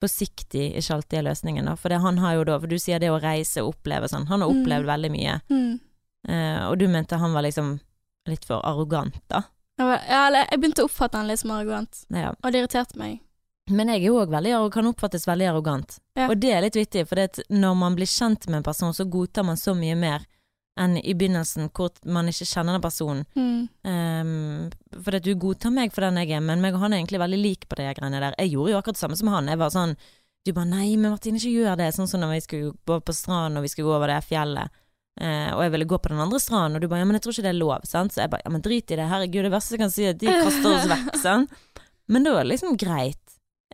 [0.00, 1.74] forsiktig ikke alltid er løsningen, da.
[1.76, 4.26] For det han har jo da For du sier det å reise og oppleve sånn.
[4.30, 4.62] Han har Mm.
[4.62, 5.34] opplevd veldig mye.
[5.50, 5.80] Mm.
[6.28, 7.78] Eh, og du mente han var liksom
[8.26, 9.42] litt for arrogant, da.
[9.78, 12.32] Ja, eller, jeg begynte å oppfatte han litt som arrogant, Ja.
[12.42, 13.20] og det irriterte meg.
[13.68, 15.98] Men jeg er jo òg veldig arrogant, kan oppfattes veldig arrogant.
[16.14, 16.28] Ja.
[16.30, 17.16] Og det er litt vittig, for
[17.50, 20.24] når man blir kjent med en person, så godtar man så mye mer
[20.78, 23.24] enn i begynnelsen, hvor man ikke kjenner den personen.
[23.34, 23.68] Mm.
[23.88, 27.22] Um, for du godtar meg for den jeg er, men meg og han er egentlig
[27.22, 28.36] veldig lik på de greiene der.
[28.38, 29.48] Jeg gjorde jo akkurat det samme som han.
[29.48, 29.96] Jeg var sånn
[30.46, 31.88] Du bare nei, men Martine, ikke gjør det.
[31.96, 34.70] Sånn som når vi skulle gå på stranden og vi skulle gå over det fjellet.
[35.20, 37.22] Eh, og jeg ville gå på den andre stranden, og du bare ja, men jeg
[37.24, 37.84] tror ikke det er lov.
[37.88, 38.12] Sant?
[38.12, 40.10] Så jeg bare ja, men drit i det, herregud, det verste jeg kan si er
[40.12, 41.16] at de kaster oss vekk.
[41.26, 41.50] Sant?
[42.08, 43.22] Men da er det liksom greit.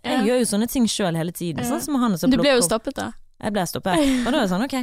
[0.02, 0.22] Jeg Ja.
[0.26, 2.94] gjør jo sånne ting sjøl hele tiden, sånn som han som Du ble jo stoppet,
[2.94, 3.12] da.
[3.42, 3.98] Jeg ble stoppet.
[4.26, 4.76] Og da er det sånn, ok,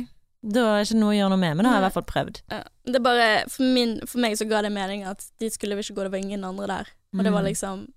[0.55, 1.97] da er det ikke noe å gjøre noe med, men da har jeg i hvert
[1.97, 2.41] fall prøvd.
[2.51, 2.59] Ja.
[2.93, 6.03] Det bare, for, min, for meg så ga det mening at de skulle ikke gå,
[6.07, 6.87] det var ingen andre der.
[7.17, 7.49] Og det var Mm.
[7.51, 7.87] liksom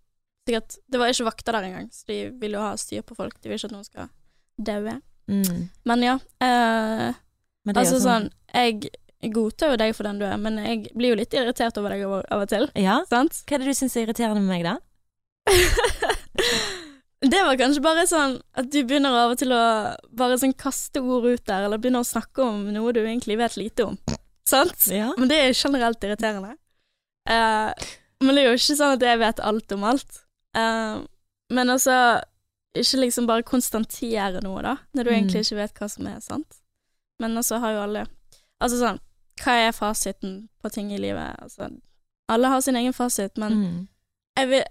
[0.48, 3.35] sikkert, Det var ikke vakter der engang, så de vil jo ha styr på folk.
[3.42, 4.09] De vil ikke at noen skal
[4.59, 5.01] daue.
[5.29, 5.68] mm.
[5.85, 6.18] Men ja.
[6.40, 7.12] Eh,
[7.70, 8.90] Altså sånn, jeg
[9.33, 12.03] godtar jo deg for den du er, men jeg blir jo litt irritert over deg
[12.11, 12.66] av og til.
[12.75, 12.96] Ja?
[13.11, 13.44] Sant?
[13.46, 14.79] Hva er det du syns er irriterende med meg, da?
[17.33, 19.62] det var kanskje bare sånn at du begynner av og til å
[20.18, 23.57] bare sånn kaste ord ut der, eller begynner å snakke om noe du egentlig vet
[23.61, 23.98] lite om.
[24.48, 24.88] Sant?
[24.90, 25.12] Ja.
[25.18, 26.57] Men det er generelt irriterende.
[27.31, 27.70] Uh,
[28.22, 30.22] men det er jo ikke sånn at jeg vet alt om alt.
[30.59, 31.07] Uh,
[31.55, 31.94] men altså
[32.72, 35.16] Ikke liksom bare konstantere noe, da, når du Mm.
[35.18, 36.62] egentlig ikke vet hva som er sant.
[37.20, 38.07] Men også har jo alle
[38.62, 39.01] Altså sånn
[39.42, 41.35] Hva er fasiten på ting i livet?
[41.42, 41.68] Altså,
[42.31, 43.88] alle har sin egen fasit, men Mm.
[44.48, 44.62] vil,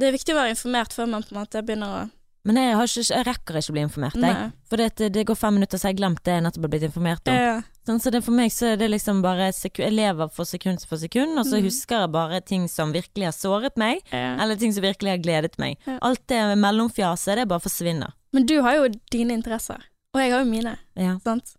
[0.00, 2.10] det er viktig å være informert før man på en måte begynner å
[2.44, 4.50] Men jeg, har ikke, jeg rekker ikke å bli informert, jeg.
[4.66, 6.86] For det, det går fem minutter, så har jeg glemt det jeg nettopp har blitt
[6.88, 7.36] informert om.
[7.38, 7.52] Ja.
[7.86, 10.98] Sånn, så det for meg så er det liksom bare Jeg lever for sekund for
[10.98, 11.68] sekund, og så mm.
[11.68, 14.34] husker jeg bare ting som virkelig har såret meg, ja.
[14.42, 15.78] eller ting som virkelig har gledet meg.
[15.86, 16.00] Ja.
[16.02, 18.10] Alt det mellomfjaset, det bare forsvinner.
[18.34, 19.78] Men du har jo dine interesser,
[20.10, 20.74] og jeg har jo mine.
[20.98, 21.20] Ja.
[21.22, 21.54] Sant?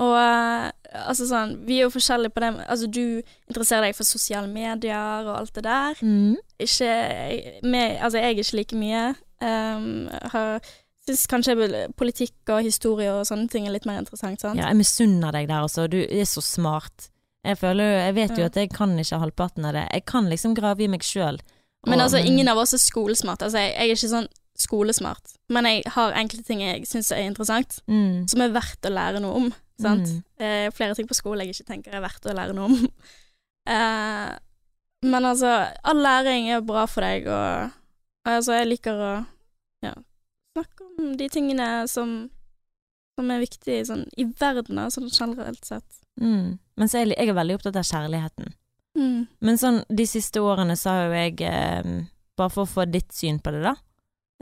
[0.00, 0.68] Og eh,
[1.04, 2.50] altså sånn, vi er jo forskjellige på det.
[2.66, 6.00] Altså, du interesserer deg for sosiale medier og alt det der.
[6.00, 6.36] Mm.
[6.60, 6.92] Ikke
[7.62, 9.02] med, Altså, jeg er ikke like mye.
[9.40, 10.60] Um, har
[11.08, 11.54] Syns kanskje
[11.96, 14.58] politikk og historie og sånne ting er litt mer interessant, sant?
[14.60, 15.86] ja, jeg misunner deg der, altså.
[15.88, 17.08] Du er så smart.
[17.40, 18.50] Jeg føler Jeg vet jo Ja.
[18.52, 19.88] at jeg kan ikke halvparten av det.
[19.92, 21.40] Jeg kan liksom grave i meg sjøl.
[21.86, 23.42] Men altså, ingen av oss er skolesmart.
[23.42, 24.28] Altså, jeg, jeg er ikke sånn
[24.60, 28.28] skolesmart, men jeg har enkelte ting jeg syns er interessant, mm.
[28.28, 29.52] som er verdt å lære noe om.
[29.80, 30.12] Sant?
[30.12, 30.22] Mm.
[30.44, 32.78] Eh, flere ting på skole jeg ikke tenker er verdt å lære noe om.
[33.74, 34.30] eh,
[35.10, 35.52] men altså,
[35.88, 39.12] all læring er bra for deg, og altså, jeg liker å
[39.86, 39.94] ja,
[40.56, 42.14] snakke om de tingene som,
[43.16, 46.00] som er viktige sånn, i verden, sånn generelt sett.
[46.20, 46.58] Mm.
[46.80, 48.52] Mens jeg, jeg er veldig opptatt av kjærligheten.
[48.98, 49.24] Mm.
[49.40, 51.90] Men sånn de siste årene så har jo jeg eh,
[52.34, 53.74] Bare for å få ditt syn på det, da.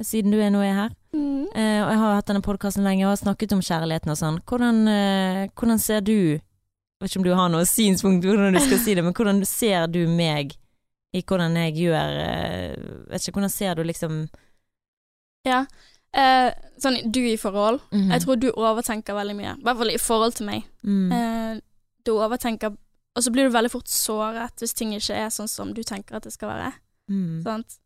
[0.05, 0.93] Siden du er nå er her.
[1.13, 1.49] Mm.
[1.57, 4.37] Eh, og jeg har hatt denne podkasten lenge og har snakket om kjærligheten og sånn.
[4.47, 8.55] Hvordan, eh, hvordan ser du Jeg vet ikke om du har noe synspunkt på hvordan
[8.55, 10.57] du skal si det, men hvordan ser du meg
[11.15, 12.75] i hvordan jeg gjør eh,
[13.11, 14.29] Vet ikke, hvordan ser du liksom
[15.47, 15.65] Ja.
[16.13, 17.81] Eh, sånn du i forhold.
[17.93, 18.11] Mhm.
[18.11, 19.55] Jeg tror du overtenker veldig mye.
[19.59, 20.65] I hvert fall i forhold til meg.
[20.85, 21.13] mm.
[21.13, 21.61] Eh,
[22.05, 22.77] du overtenker
[23.17, 26.17] Og så blir du veldig fort såret hvis ting ikke er sånn som du tenker
[26.17, 26.73] at det skal være.
[27.11, 27.43] Mm.
[27.43, 27.79] Sant?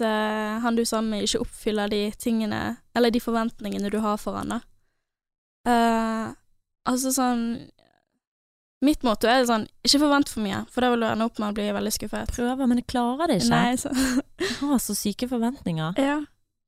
[0.00, 4.38] Eh, han du sammen med ikke oppfyller de tingene, eller de forventningene du har for
[4.38, 4.60] han, da.
[5.64, 6.34] Uh,
[6.84, 7.44] altså sånn
[8.84, 11.54] Mitt motto er sånn, ikke forvent for mye, for da vil du ende opp med
[11.54, 12.28] å bli veldig skuffet.
[12.36, 13.48] Prøver, men jeg klarer det ikke.
[13.54, 13.92] Nei, så
[14.60, 15.96] har så syke forventninger.
[16.04, 16.18] Ja.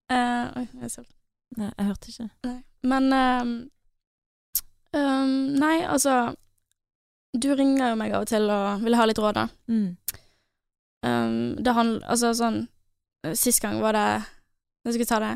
[0.06, 1.12] Uh, oi, jeg sulten.
[1.58, 2.28] Nei, jeg hørte ikke.
[2.46, 2.56] Nei.
[2.86, 3.52] Men um,
[4.94, 6.36] um, Nei, altså
[7.34, 9.46] Du ringer jo meg av og til og vil ha litt råd, da.
[9.66, 10.20] Mm.
[11.02, 12.75] Um, det handler Altså sånn eh,
[13.34, 14.06] Sist gang var det
[14.86, 15.34] Jeg skulle ta det.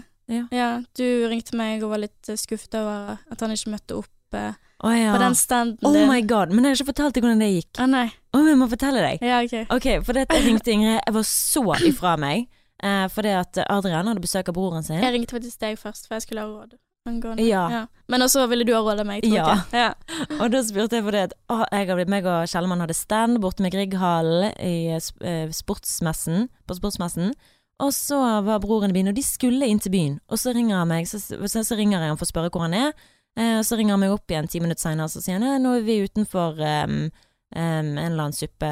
[0.54, 0.70] Ja.
[0.94, 4.52] Du ringte meg og var litt eh, skuffet over at han ikke møtte opp eh,
[4.86, 5.10] oh, ja.
[5.10, 6.06] på den standen Oh din.
[6.06, 7.80] my god, men jeg har ikke fortalt deg hvordan det gikk.
[7.82, 8.06] Å nei.
[8.36, 9.24] Oh, jeg må fortelle deg.
[9.26, 9.56] Ja, ok.
[9.74, 12.46] Ok, for dette ringte Ingrid, jeg var så ifra meg.
[12.80, 15.02] Eh, fordi at Adrian hadde besøk av broren sin.
[15.02, 16.78] Jeg ringte faktisk deg først, for jeg skulle ha råd.
[17.08, 17.44] Angående.
[17.48, 17.86] Ja.
[18.12, 19.22] Men også ville du ha råd av meg.
[19.24, 19.46] tror Ja.
[19.72, 19.82] jeg.
[19.82, 20.36] ja.
[20.38, 23.72] Og da spurte jeg fordi at å, jeg meg og Kjellemann hadde stand borte med
[23.72, 27.32] Grieghallen i eh, sportsmessen, på sportsmessen.
[27.80, 30.18] Og så var broren i byen, og de skulle inn til byen.
[30.28, 32.66] Og så ringer han meg, så, så, så ringer jeg han for å spørre hvor
[32.66, 32.92] han er.
[33.38, 35.76] Eh, og så ringer han meg opp igjen ti minutter seinere, så sier han nå
[35.78, 38.70] er vi utenfor um, um, en eller annen suppe,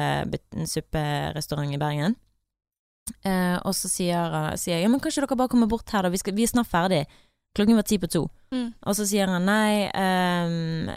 [0.69, 2.15] supperestaurant i Bergen.
[3.25, 5.89] Eh, og så sier, han- sier jeg ja, men kan ikke dere bare komme bort
[5.89, 7.03] her, da, vi, skal, vi er snart ferdig.
[7.57, 8.27] Klokken var ti på to.
[8.53, 8.67] Mm.
[8.85, 10.91] Og så sier han nei, um,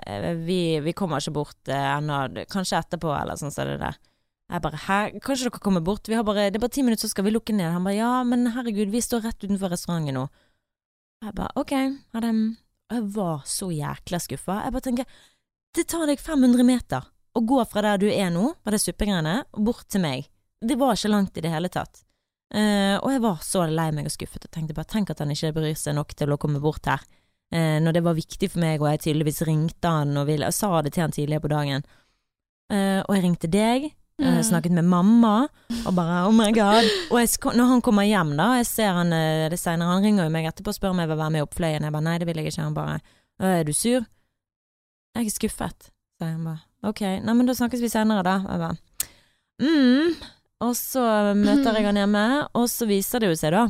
[0.44, 3.96] vi, vi kommer ikke bort uh, ennå, kanskje etterpå, eller sånn som det der.
[4.52, 7.08] Jeg bare hæ, kanskje dere kommer bort, vi har bare, det er bare ti minutter,
[7.08, 7.70] så skal vi lukke ned.
[7.72, 10.26] Han bare ja, men herregud, vi står rett utenfor restauranten nå.
[11.24, 11.72] Jeg bare ok,
[12.12, 12.32] ha det.
[12.92, 14.58] Og jeg var så jækla skuffa.
[14.66, 15.18] Jeg bare tenker,
[15.72, 19.38] det tar deg 500 meter å gå fra der du er nå, på det suppegreiene,
[19.56, 20.28] og bort til meg.
[20.60, 22.04] Det var ikke langt i det hele tatt.
[22.52, 25.30] Uh, og jeg var så lei meg og skuffet og tenkte bare tenk at han
[25.32, 27.00] ikke bryr seg nok til å komme bort her.
[27.54, 30.56] Uh, når det var viktig for meg, og jeg tydeligvis ringte han og, ville, og
[30.56, 31.88] sa det til han tidligere på dagen.
[32.68, 33.88] Uh, og jeg ringte deg,
[34.20, 34.42] Mm.
[34.44, 35.48] snakket med mamma,
[35.86, 36.86] og bare oh my god.
[37.10, 40.28] Og jeg, når han kommer hjem, da, jeg ser han eh, det senere, han ringer
[40.28, 41.86] jo meg etterpå og spør om jeg vil være med opp fløyen.
[41.88, 42.66] Jeg bare nei, det vil jeg ikke.
[42.68, 43.00] Han bare
[43.42, 44.04] «Øh, er du sur?
[45.16, 46.36] Jeg er skuffet, sa jeg.
[46.36, 48.36] Han bare ok, nei men da snakkes vi senere, da.
[48.46, 48.76] Jeg bare
[49.62, 50.22] mm.
[50.62, 51.02] Og så
[51.34, 53.66] møter jeg han hjemme, og så viser det jo seg da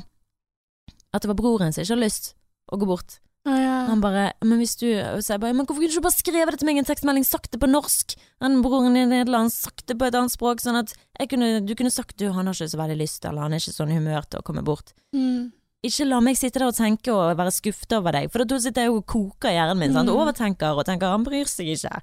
[1.12, 2.32] at det var broren som ikke har lyst
[2.72, 3.18] å gå bort.
[3.42, 3.78] Å, ja.
[3.88, 4.86] Han bare Men hvis du
[5.18, 6.86] Så jeg bare Men hvorfor kunne du ikke bare skrevet det til meg i en
[6.86, 8.14] tekstmelding, sagt det på norsk?
[8.44, 10.94] Han broren i Nederland sagt det på et annet språk, sånn at
[11.30, 13.74] kunne, du kunne sagt du, han har ikke så veldig lyst, eller han er ikke
[13.74, 14.90] sånn i humør til å komme bort.
[15.14, 15.52] Mm.
[15.86, 18.86] Ikke la meg sitte der og tenke og være skuffet over deg, for da sitter
[18.86, 20.10] jeg og koker i hjernen min, sant?
[20.10, 20.18] Mm.
[20.18, 22.02] overtenker og tenker han bryr seg ikke.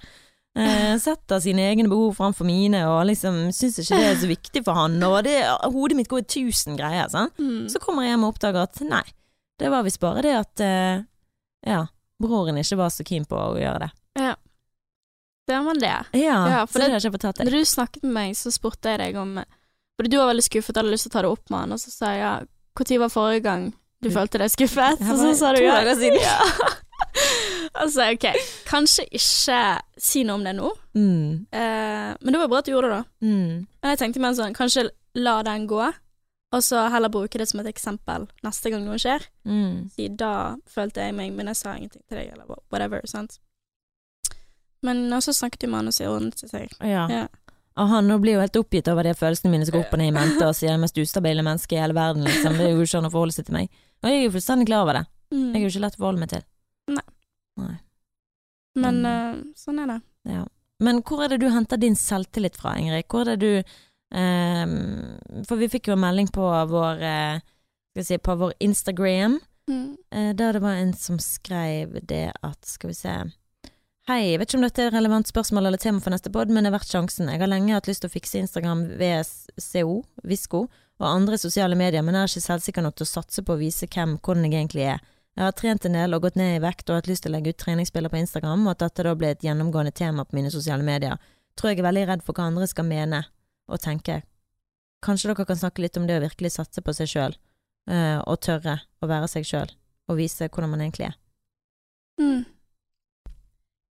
[0.60, 4.64] Eh, setter sine egne behov framfor mine, og liksom syns ikke det er så viktig
[4.66, 7.36] for han, og det, hodet mitt går i tusen greier, sant.
[7.40, 7.68] Mm.
[7.72, 9.06] Så kommer jeg hjem og oppdager at nei,
[9.60, 11.06] det var visst bare det at eh,
[11.66, 11.86] ja,
[12.22, 13.92] broren ikke var så keen på å gjøre det.
[14.20, 14.36] Ja.
[15.50, 15.96] Det var det.
[16.14, 18.36] Ja, Ja, for så det det- har ikke jeg fortalt Når du snakket med meg,
[18.36, 19.40] så spurte jeg deg om
[19.98, 21.80] For du var veldig skuffet hadde lyst til å ta det opp med han, og
[21.80, 22.34] så sa jeg ja,
[22.76, 24.14] når var forrige gang du Mm.
[24.16, 25.02] følte deg skuffet?
[25.12, 25.74] Og så sa du ja.
[26.22, 26.38] Ja.
[27.76, 28.28] altså, ok,
[28.70, 32.72] kanskje ikke si noe om det nå, Mm, eh, men det var bra at du
[32.72, 33.04] gjorde det, da.
[33.28, 35.94] mm, Men jeg tenkte mer sånn, kanskje la den gå,
[36.56, 39.28] og så heller bruke det som et eksempel neste gang noe skjer.
[39.46, 39.90] mm.
[39.94, 43.38] Si da følte jeg meg, men jeg sa ingenting til deg, eller whatever, sant.
[44.82, 46.74] Men også snakket jo og sier ordnet det seg.
[46.80, 47.06] Ja.
[47.12, 47.28] Ja.
[47.80, 50.02] Og han nå blir jo helt oppgitt over de følelsene mine som går opp og
[50.02, 52.58] ned i mente, og sier jeg er mest ustabile mennesket i hele verden, liksom.
[52.58, 53.82] Det er jo ikke an å forholde seg til meg.
[54.02, 55.04] Og jeg er jo fullstendig klar over det.
[55.30, 55.44] Mm.
[55.44, 56.48] Jeg er jo ikke lett å forholde meg til.
[56.90, 57.06] Nei
[57.60, 57.78] Men
[58.82, 60.00] Men uh, sånn er det.
[60.32, 60.46] Ja.
[60.80, 63.08] Men hvor er det du henter din selvtillit fra, Ingrid?
[63.12, 63.76] Hvor er det du
[64.16, 67.40] ehm, For vi fikk jo en melding på vår eh,
[67.92, 69.98] Skal vi si, på vår Instagram, Mm.
[70.16, 73.12] uh, der det var en som skrev det at Skal vi se
[74.10, 76.50] Hei, jeg vet ikke om dette er et relevant spørsmål eller tema for neste pod,
[76.50, 77.28] men det er verdt sjansen.
[77.30, 80.64] Jeg har lenge hatt lyst til å fikse Instagram VSCO, Visko,
[80.98, 83.60] og andre sosiale medier, men jeg er ikke selvsikker nok til å satse på å
[83.60, 85.04] vise hvem, hvordan jeg egentlig er.
[85.38, 87.36] Jeg har trent en del og gått ned i vekt og hatt lyst til å
[87.38, 90.50] legge ut treningsbilder på Instagram, og at dette da blir et gjennomgående tema på mine
[90.50, 91.22] sosiale medier.
[91.54, 93.28] Tror jeg er veldig redd for hva andre skal mene
[93.70, 94.22] og tenke.
[95.06, 97.36] Kanskje dere kan snakke litt om det å virkelig satse på seg sjøl,
[97.90, 99.72] og tørre å være seg sjøl,
[100.12, 101.16] og vise hvordan man egentlig er.
[102.20, 102.42] Mm.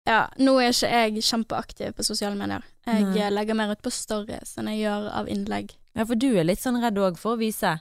[0.07, 2.63] Ja, nå er ikke jeg kjempeaktiv på sosiale medier.
[2.87, 3.19] Jeg Nei.
[3.25, 5.73] eh, legger mer ut på stories enn jeg gjør av innlegg.
[5.99, 7.73] Ja, for du er litt sånn redd òg for å vise.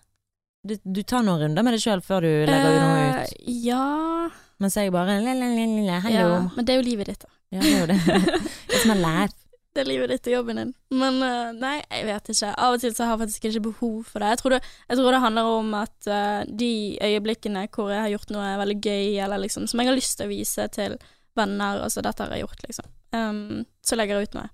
[0.65, 4.29] Du, du tar noen runder med deg sjøl før du legger noe ut, Eh, ja,
[4.61, 7.29] mens jeg bare le, le, le, le, ja Men det er jo livet ditt, da.
[7.53, 8.41] Ja, det er jo det.
[8.73, 9.37] It's my life.
[9.75, 10.69] Det er livet ditt og jobben din.
[10.95, 12.51] Men uh, nei, jeg vet ikke.
[12.63, 14.29] Av og til så har jeg faktisk ikke behov for det.
[14.31, 16.69] Jeg tror det, jeg tror det handler om at uh, de
[17.03, 20.29] øyeblikkene hvor jeg har gjort noe veldig gøy, eller liksom som jeg har lyst til
[20.29, 20.95] å vise til
[21.35, 22.87] venner, altså dette har jeg gjort, liksom,
[23.19, 24.47] um, så legger jeg ut noe.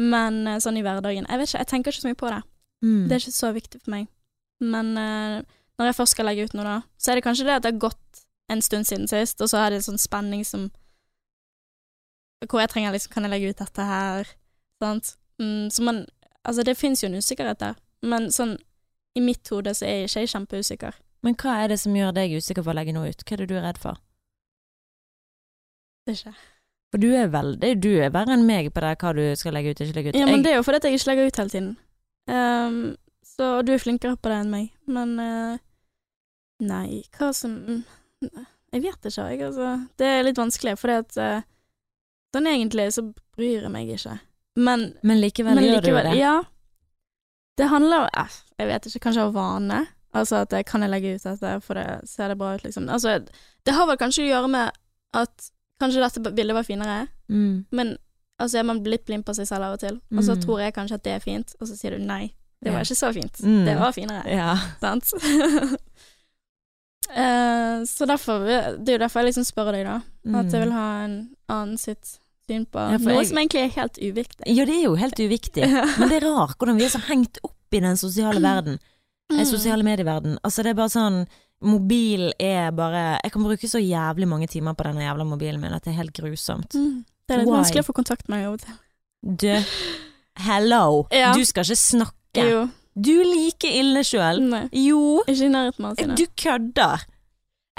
[0.00, 2.40] Men uh, sånn i hverdagen Jeg vet ikke, jeg tenker ikke så mye på det.
[2.80, 3.02] Mm.
[3.04, 4.08] Det er ikke så viktig for meg.
[4.64, 7.64] Men når jeg først skal legge ut noe, da, så er det kanskje det at
[7.64, 10.66] det har gått en stund siden sist, og så er det en sånn spenning som
[12.48, 14.30] Hvor jeg trenger liksom Kan jeg legge ut dette her?
[14.82, 15.16] Sant?
[15.40, 16.06] Mm, så man
[16.44, 18.54] Altså, det fins jo en usikkerhet der, men sånn
[19.14, 20.94] i mitt hode så er jeg ikke jeg kjempeusikker.
[21.26, 23.24] Men hva er det som gjør deg usikker for å legge noe ut?
[23.26, 23.98] Hva er det du er redd for?
[26.06, 26.34] Det er ikke
[26.94, 29.74] For du er veldig Du er verre enn meg på det hva du skal legge
[29.74, 30.16] ut og ikke legge ut.
[30.18, 31.76] Ja, men Jeg- det er jo fordi jeg ikke legger ut hele tiden.
[32.30, 35.58] Um, så du er flinkere på det enn meg, men uh,
[36.60, 37.84] Nei, hva som
[38.72, 39.88] Jeg vet ikke, jeg, altså.
[39.98, 41.42] Det er litt vanskelig, fordi at eh,
[42.34, 43.02] Sånn egentlig så
[43.36, 44.18] bryr jeg meg ikke.
[44.56, 46.16] Men, Men likevel men gjør du det.
[46.18, 46.42] Ja.
[47.58, 48.24] Det handler jo,
[48.58, 49.86] Jeg vet ikke, kanskje av vane.
[50.14, 52.88] Altså at jeg kan jeg legge ut dette, for det ser det bra ut, liksom.
[52.90, 53.18] Altså,
[53.64, 54.72] det har vel kanskje å gjøre med
[55.14, 55.50] at
[55.80, 57.64] kanskje dette bildet var finere, Mm.
[57.70, 57.96] men
[58.40, 60.42] altså er man litt blind på seg selv av og til, og så Mm.
[60.44, 62.96] tror jeg kanskje at det er fint, og så sier du nei, det var ikke
[62.98, 63.32] så fint.
[63.40, 63.64] Mm.
[63.64, 64.56] Det var finere, Ja.
[64.80, 65.12] sant?
[67.16, 68.44] Eh, så derfor,
[68.78, 70.00] det er jo derfor jeg liksom spør deg, da.
[70.38, 71.14] At jeg vil ha en
[71.48, 72.92] annen sitt syn på Mm.
[72.92, 74.46] Ja, noe jeg- som egentlig er helt uviktig.
[74.46, 75.64] ja, det er jo helt uviktig.
[75.98, 78.78] Men det er rart hvordan vi er så hengt opp i den sosiale verden.
[79.30, 79.36] Mm.
[79.38, 80.38] Den sosiale medieverden.
[80.42, 81.26] Altså, det er bare sånn
[81.62, 85.72] Mobil er bare Jeg kan bruke så jævlig mange timer på denne jævla mobilen min
[85.76, 86.72] at det er helt grusomt.
[86.72, 87.04] Mm.
[87.28, 87.56] Det er litt Why?
[87.60, 88.78] vanskelig å få kontakt med meg av og til.
[89.36, 89.64] Du,
[90.40, 91.06] hello!
[91.12, 91.32] Ja.
[91.36, 92.44] Du skal ikke snakke.
[92.48, 92.62] Jo.
[92.94, 94.42] Du er like ille sjøl.
[94.72, 96.16] Jo, Ikke i nærheten av Tine.
[96.18, 97.06] du kødder.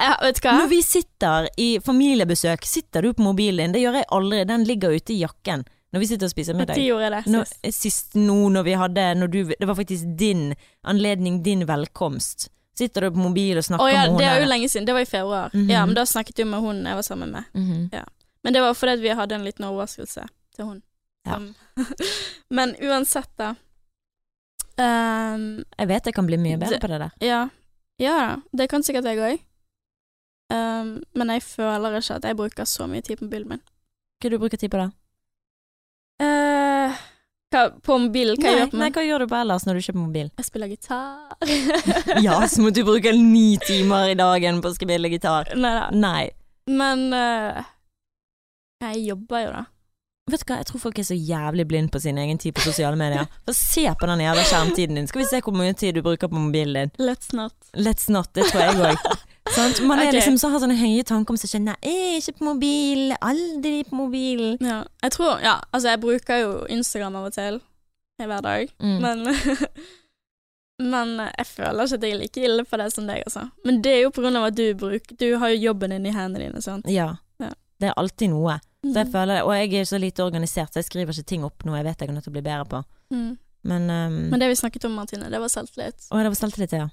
[0.02, 0.54] Ja, vet du hva?
[0.64, 3.76] Når vi sitter i familiebesøk, sitter du på mobilen din.
[3.76, 4.44] Det gjør jeg aldri.
[4.50, 6.80] Den ligger ute i jakken når vi sitter og spiser Når middag.
[6.80, 7.36] gjorde jeg det sist?
[7.36, 10.54] Når, sist nå når vi hadde når du, Det var faktisk din
[10.88, 12.48] anledning, din velkomst.
[12.78, 14.88] Sitter du på mobil og snakker oh, ja, med det er jo lenge siden.
[14.88, 15.52] Det var i februar.
[15.54, 15.70] Mhm.
[15.70, 17.44] Ja, men da snakket du med hun jeg var sammen med.
[17.54, 17.90] Mhm.
[18.44, 20.24] Men det var fordi vi hadde en liten overraskelse
[20.56, 20.82] til hun.
[21.28, 21.38] Ja.
[22.50, 23.52] Men uansett, da.
[24.78, 27.12] Ehm, Jeg vet jeg kan bli mye bedre Det- på det der.
[27.22, 27.50] ja.
[28.00, 29.40] Ja det kan sikkert jeg òg.
[31.14, 33.62] men jeg føler ikke at jeg bruker så mye tid på mobilen min.
[34.22, 34.90] Hva du bruker tid på da?
[36.22, 36.94] Uh,
[37.52, 38.38] hva, på mobilen?
[38.38, 40.00] Hva Nei, jeg gjør på nei, hva gjør du på ellers når du ikke er
[40.02, 40.30] mobil?
[40.38, 41.36] Jeg spiller gitar.
[42.26, 45.50] Ja, så må du bruke ni timer i dagen på å spille gitar.
[45.58, 45.88] Nei da.
[45.92, 46.30] Nei.
[46.70, 47.64] Men uh,
[48.86, 49.64] jeg jobber jo, da.
[50.32, 52.64] Vet du hva, jeg tror folk er så jævlig blind på sin egen tid på
[52.64, 53.28] sosiale medier.
[53.46, 55.08] For se på den jævla skjermtiden din.
[55.12, 57.08] Skal vi se hvor mye tid du bruker på mobilen din.
[57.10, 57.54] Let's not.
[57.76, 59.12] Let's not, det tror jeg òg.
[59.88, 60.14] Man er Ok.
[60.16, 61.66] liksom så har sånne høye tanker om seg selv.
[61.68, 63.12] Nei, er ikke på mobil.
[63.20, 64.44] Aldri på mobil.
[64.64, 67.60] Ja, jeg tror Ja, altså, jeg bruker jo Instagram av og til.
[68.22, 68.70] i Hver dag.
[68.80, 69.00] Mm.
[69.02, 69.26] Men
[70.82, 73.44] Men jeg føler ikke at jeg er like ille på det som deg, altså.
[73.68, 76.08] Men det er jo på grunn av at du bruker Du har jo jobben din
[76.10, 76.88] i hendene dine, sant.
[76.90, 77.12] Ja.
[77.42, 77.52] Ja.
[77.82, 78.56] Det er alltid noe.
[78.82, 81.44] Så jeg føler føler, og jeg er så lite organisert, så jeg skriver ikke ting
[81.46, 82.82] opp noe jeg vet jeg er nødt til å bli bedre på.
[83.14, 83.38] Mm.
[83.70, 86.08] Men, um, Men det vi snakket om, Martine, det var selvtillit.
[86.10, 86.88] Å, det var selvtillit, ja.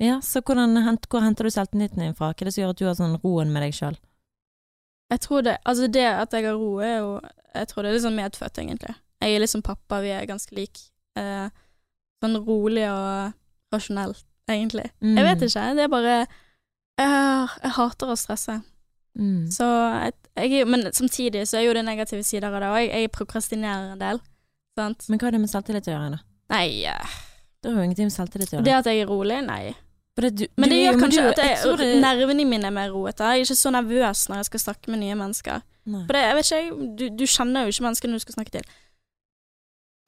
[0.00, 0.76] Ja, så hvordan,
[1.08, 2.30] hvor henter du selvtilliten din fra?
[2.32, 3.96] Hva er det som gjør at du har sånn roen med deg sjøl?
[5.12, 7.20] Jeg tror det Altså, det at jeg har ro, er jo
[7.54, 8.94] Jeg tror det er litt sånn medfødt, egentlig.
[9.22, 10.90] Jeg er litt som pappa, vi er ganske like.
[11.16, 11.46] Eh,
[12.20, 13.32] sånn rolig og
[13.72, 14.12] rasjonell,
[14.50, 14.90] egentlig.
[15.00, 15.14] Mm.
[15.16, 17.06] Jeg vet ikke, det er bare jeg,
[17.62, 18.58] jeg hater å stresse.
[19.16, 19.46] Mm.
[19.50, 19.64] Så
[20.36, 22.92] jeg, Men samtidig så er jo det negative sider av det òg.
[22.92, 24.20] Jeg prokrastinerer en del.
[24.78, 25.06] Sant?
[25.08, 26.18] Men hva har det med selvtillit å gjøre, da?
[26.52, 26.68] Nei
[27.62, 28.64] Det har jo ingenting med selvtillit å gjøre.
[28.64, 29.74] Det at jeg er rolig, nei.
[30.16, 32.64] Det, du, Men det du- gjør men kanskje du- at jeg, jeg det- nervene mine
[32.66, 33.20] er mer roete.
[33.24, 35.62] Jeg er ikke så nervøs når jeg skal snakke med nye mennesker.
[35.86, 36.04] Nei.
[36.06, 38.62] For det, jeg vet ikke, du, du kjenner jo ikke menneskene du skal snakke til.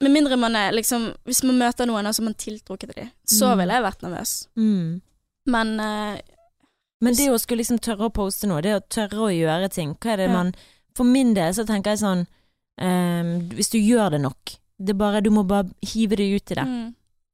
[0.01, 3.03] Med mindre man er liksom Hvis man møter noen og så er man tiltrukket til
[3.03, 3.57] dem, så Mm.
[3.59, 4.47] ville jeg vært nervøs.
[4.55, 5.01] Mm.
[5.47, 6.21] Men eh,
[7.01, 9.93] Men det å skulle liksom tørre å poste noe, det å tørre å gjøre ting,
[10.03, 10.53] hva er det man
[10.97, 12.25] For min del så tenker jeg sånn
[12.81, 16.51] um, Hvis du gjør det nok, det er bare, du må bare hive deg ut
[16.51, 16.65] i det.
[16.67, 16.87] mm,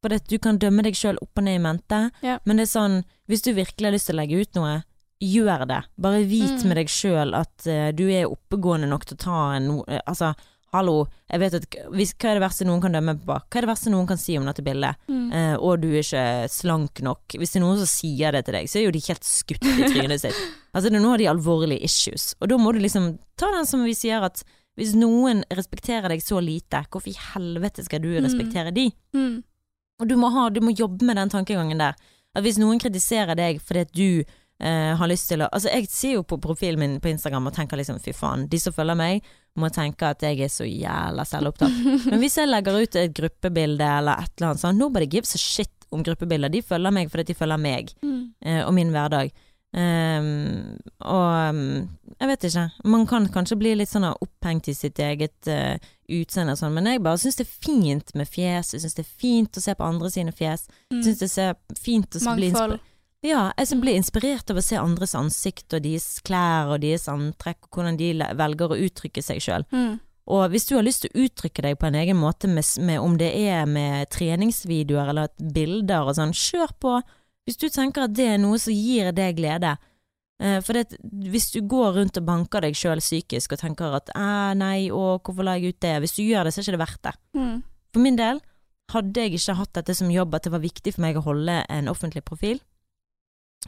[0.04, 2.40] For det, du kan dømme deg sjøl opp og ned i mente, Ja.
[2.46, 4.84] men det er sånn Hvis du virkelig har lyst til å legge ut noe,
[5.24, 5.82] gjør det.
[5.98, 6.68] Bare vit Mm.
[6.68, 10.36] med deg sjøl at uh, du er oppegående nok til å ta en eh, Altså,
[10.76, 10.96] hallo,
[11.32, 11.66] jeg vet at
[11.96, 13.34] hvis, Hva er det verste noen kan dømme på?
[13.38, 14.96] Hva er det verste noen kan si om dette bildet?
[15.10, 15.32] mm.
[15.36, 17.36] Eh, og du er ikke slank nok.
[17.40, 19.66] Hvis det er noen som sier det til deg, så er jo de helt skutt
[19.66, 20.36] i trynet sitt.
[20.76, 22.34] Altså det er noen av de alvorlige issues.
[22.44, 24.42] Og da må du liksom ta den som vi sier at
[24.76, 28.26] hvis noen respekterer deg så lite, hvorfor i helvete skal du Mm.
[28.28, 28.90] respektere de?
[29.16, 29.38] Mm.
[30.04, 31.96] Og du må, ha, du må jobbe med den tankegangen der.
[32.36, 34.24] At hvis noen kritiserer deg fordi at du
[34.60, 37.56] eh, har lyst til å Altså jeg sier jo på profilen min på Instagram og
[37.56, 39.26] tenker liksom fy faen, de som følger meg
[39.56, 41.72] må tenke at jeg er så jævla selvopptatt.
[42.12, 45.40] Men hvis jeg legger ut et gruppebilde eller et eller annet sånn, nobody gives a
[45.40, 46.52] shit om gruppebilder.
[46.52, 48.34] De følger meg fordi de følger meg Mm.
[48.44, 49.32] eh, og min hverdag.
[49.76, 51.90] Um, og um,
[52.20, 52.66] jeg vet ikke.
[52.88, 55.76] Man kan kanskje bli litt sånn opphengt i sitt eget uh,
[56.16, 58.72] utseende og sånn, men jeg bare syns det er fint med fjes.
[58.76, 60.68] Jeg syns det er fint å se på andre sine fjes.
[60.94, 61.02] Mm.
[61.04, 62.80] syns det er fint å bli Mangfold.
[63.26, 67.08] Ja, jeg som blir inspirert av å se andres ansikt og deres klær og deres
[67.12, 69.66] antrekk, og hvordan de velger å uttrykke seg sjøl.
[69.74, 69.98] Mm.
[70.36, 72.98] Og hvis du har lyst til å uttrykke deg på en egen måte, med, med,
[73.02, 76.96] om det er med treningsvideoer eller bilder og sånn, kjør på.
[77.46, 79.76] Hvis du tenker at det er noe som gir deg glede.
[80.42, 80.98] Eh, for det,
[81.30, 84.10] hvis du går rundt og banker deg sjøl psykisk og tenker at
[84.58, 85.94] nei, å, hvorfor la jeg ut det?
[86.04, 87.16] Hvis du gjør det, så er ikke det verdt det.
[87.38, 87.56] Mm.
[87.94, 88.42] For min del,
[88.94, 91.62] hadde jeg ikke hatt dette som jobb, at det var viktig for meg å holde
[91.70, 92.60] en offentlig profil,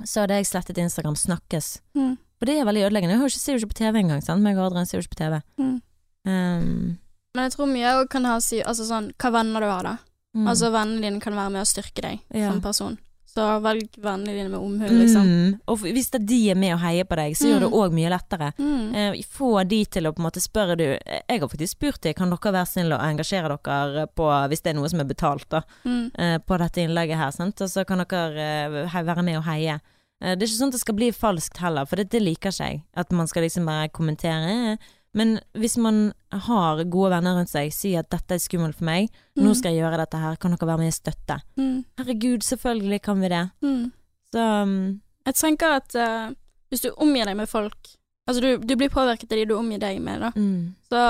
[0.06, 1.80] så hadde jeg slettet Instagram snakkes.
[1.95, 2.18] Mm.
[2.41, 3.16] Og det er veldig ødeleggende.
[3.18, 4.41] Jeg ikke- ser jo ikke på TV engang, sant.
[4.43, 5.41] Meg og Adrian ser jo ikke på TV.
[5.58, 5.82] Mm.
[6.28, 6.98] Um,
[7.36, 9.98] Men jeg tror mye kan ha å si Altså sånn, hva venner du har, da.
[10.36, 10.48] mm.
[10.48, 12.52] Altså vennene dine kan være med å styrke deg Ja.
[12.52, 12.98] som person.
[13.38, 15.28] Så velg vennene dine med omhu, liksom.
[15.30, 15.52] Mm.
[15.70, 17.76] Og hvis de er med og heier på deg, så gjør det Mm.
[17.78, 18.48] òg mye lettere.
[18.58, 18.96] Mm.
[18.96, 22.14] Eh, få de til å på en måte spørre du Jeg har faktisk spurt dem,
[22.18, 25.46] kan dere være snille og engasjere dere på, hvis det er noe som er betalt,
[25.50, 26.12] da, Mm.
[26.18, 27.62] eh, på dette innlegget her, sant?
[27.62, 29.80] og så kan dere eh, være med og heie.
[30.20, 32.50] Eh, det er ikke sånn at det skal bli falskt heller, for det, det liker
[32.50, 32.84] ikke jeg.
[32.96, 34.80] At man skal liksom bare kommentere.
[35.18, 36.11] Men hvis man
[36.45, 39.55] har gode venner rundt seg, si at dette er skummelt for meg, nå Mm.
[39.57, 41.39] skal jeg gjøre dette her, kan dere være med i støtte?
[41.57, 41.78] Mm.
[41.97, 43.43] Herregud, selvfølgelig kan vi det.
[43.63, 43.86] Mm.
[44.34, 46.34] Så um, Jeg tenker at uh,
[46.70, 47.76] hvis du omgir deg med folk
[48.28, 50.32] Altså, du, du blir påvirket av de du omgir deg med, da.
[50.36, 51.01] mm, Så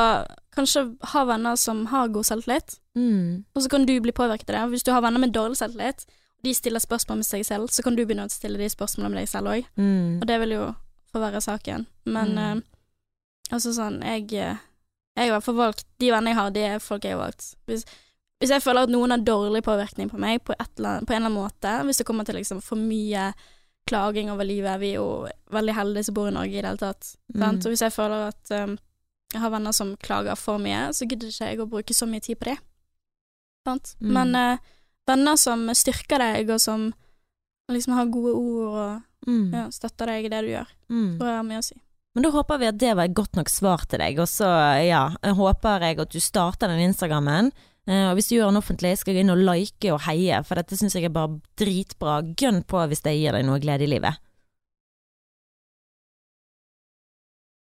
[0.53, 4.53] kanskje ha venner som har god selvtillit, mm, og så kan du bli påvirket av
[4.69, 4.75] det.
[4.75, 6.05] Hvis du har venner med dårlig selvtillit,
[6.37, 9.15] og de stiller spørsmål med seg selv, så kan du begynne å stille de spørsmålene
[9.15, 9.65] med deg selv òg.
[9.81, 10.75] mm, Og det vil jo
[11.11, 11.87] forverre saken.
[12.05, 12.61] Men Mm.
[13.51, 14.63] Altså sånn, jeg eh,
[15.17, 17.55] Jeg har i valgt De vennene jeg har, de er folk jeg har valgt.
[17.65, 17.85] Hvis,
[18.39, 21.31] hvis jeg føler at noen har dårlig påvirkning på meg på, eller på en eller
[21.31, 23.31] annen måte, hvis det kommer til liksom for mye
[23.87, 26.81] klaging over livet Vi er jo veldig heldige som bor i Norge i det hele
[26.81, 27.13] tatt.
[27.33, 28.77] Mm, hvis jeg føler at um,
[29.33, 32.23] jeg har venner som klager for mye, så gidder ikke jeg å bruke så mye
[32.23, 32.57] tid på det.
[33.67, 33.95] Sant?
[33.99, 34.11] Mm.
[34.15, 34.65] Men uh,
[35.07, 36.89] venner som styrker deg, og som
[37.71, 41.09] liksom har gode ord og mm, ja, støtter deg i det du gjør, mm.
[41.17, 41.79] tror jeg har mye å si.
[42.18, 44.47] Men da håper vi at det var et godt nok svar til deg, og så
[44.82, 47.51] ja, jeg håper jeg at du starter den Instagrammen.
[47.86, 50.57] Eh, og hvis du gjør den offentlig, skal jeg inn og like og heie, for
[50.57, 52.15] dette syns jeg er bare dritbra.
[52.41, 54.18] Gønn på hvis det gir deg noe glede i livet.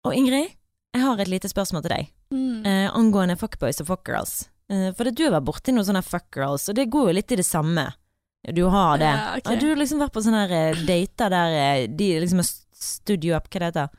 [0.04, 0.52] Og Ingrid,
[0.94, 2.66] jeg har et lite spørsmål til deg Mm.
[2.66, 4.50] eh, angående fuckboys og fuckgirls.
[4.70, 7.32] Eh, for det, du har vært borti noen sånne fuckgirls, og det går jo litt
[7.32, 7.94] i det samme.
[8.52, 9.06] Du har det.
[9.06, 9.54] Ja, okay.
[9.54, 13.48] Har du liksom vært på sånne eh, dater der eh, de liksom har studio up,
[13.48, 13.89] hva det heter?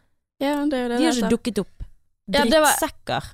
[0.44, 1.86] Ja, det er jo det De har ikke dukket opp.
[2.34, 3.32] Ja, Drittsekker.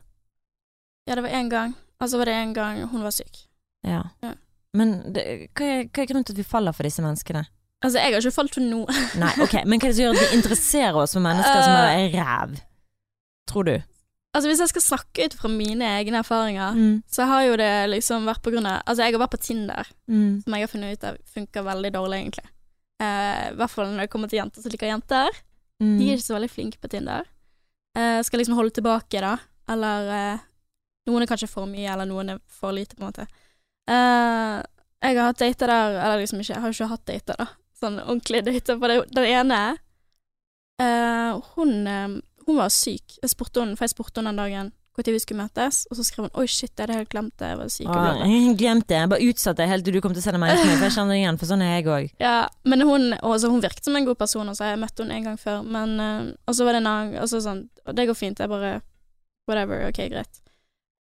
[1.09, 1.75] Ja, det var én gang.
[2.01, 3.43] Altså var det en gang hun var syk.
[3.87, 4.03] Ja.
[4.25, 4.33] Ja.
[4.77, 5.25] Men det,
[5.59, 7.45] hva, er, hva er grunnen til at vi faller for disse menneskene?
[7.83, 8.95] Altså, jeg har ikke falt for noe.
[9.23, 11.77] Nei, ok, men hva er det som gjør at vi interesserer oss for mennesker som
[11.81, 12.59] er ræv?
[13.51, 13.73] Tror du?
[14.37, 17.03] Altså, hvis jeg skal snakke ut fra mine egne erfaringer, Mm.
[17.11, 19.89] så har jo det liksom vært på grunn av Altså, jeg har vært på Tinder,
[20.07, 20.43] Mm.
[20.45, 22.47] som jeg har funnet ut av funker veldig dårlig, egentlig.
[23.01, 25.41] Eh, I hvert fall når det kommer til jenter som liker jenter.
[25.81, 25.97] Mm.
[25.99, 27.29] De er ikke så veldig flinke på Tinder.
[27.99, 29.37] Eh, skal liksom holde tilbake, da.
[29.71, 30.47] Eller eh,
[31.09, 33.25] Noen er kanskje for mye, eller noen er for lite, på en måte.
[33.91, 34.59] Eh,
[35.01, 37.47] jeg har hatt dater der Eller liksom ikke, jeg har ikke hatt dater, da.
[37.81, 38.77] Sånn ordentlige dater.
[38.77, 39.61] For det, den ene
[40.83, 43.17] eh, hun, eh, hun var syk.
[43.23, 44.73] Jeg spurte hun, for jeg spurte henne den dagen
[45.07, 47.49] når vi skulle møtes, og så skrev hun 'oi, shit, jeg hadde helt glemt det,
[47.53, 47.87] jeg var syk'.
[47.87, 48.99] og bla, Åh, jeg glemte det.
[49.01, 50.97] Jeg bare utsatte det helt til du kom til å sende meg en for jeg
[50.97, 52.11] kjenner det igjen, for sånn er jeg òg.
[52.21, 54.99] Ja, men hun, også, hun virket som en god person, og så har jeg møtt
[54.99, 57.69] henne en gang før, men uh, Og så var det en annen og så sånn,
[57.87, 58.81] og Det går fint, jeg bare
[59.49, 60.43] Whatever, ok, greit.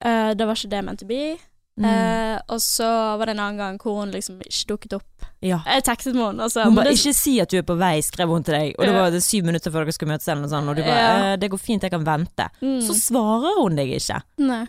[0.05, 1.37] Uh, det var ikke det jeg meant to be.
[1.81, 1.87] Mm.
[1.89, 5.25] Eh, og så var det en annen gang hvor hun liksom ikke dukket opp.
[5.41, 5.63] ja.
[5.65, 8.03] Jeg tekstet med henne, Altså, Hun bare det- 'ikke si at du er på vei',
[8.05, 10.43] skrev hun til deg, og det var det syv minutter før dere skulle møtes, eller
[10.43, 11.33] noe sånt, og du bare Ja.
[11.33, 12.49] «Eh, 'det går fint, jeg kan vente'.
[12.63, 14.23] mm, Så svarer hun deg ikke.
[14.39, 14.67] Nei.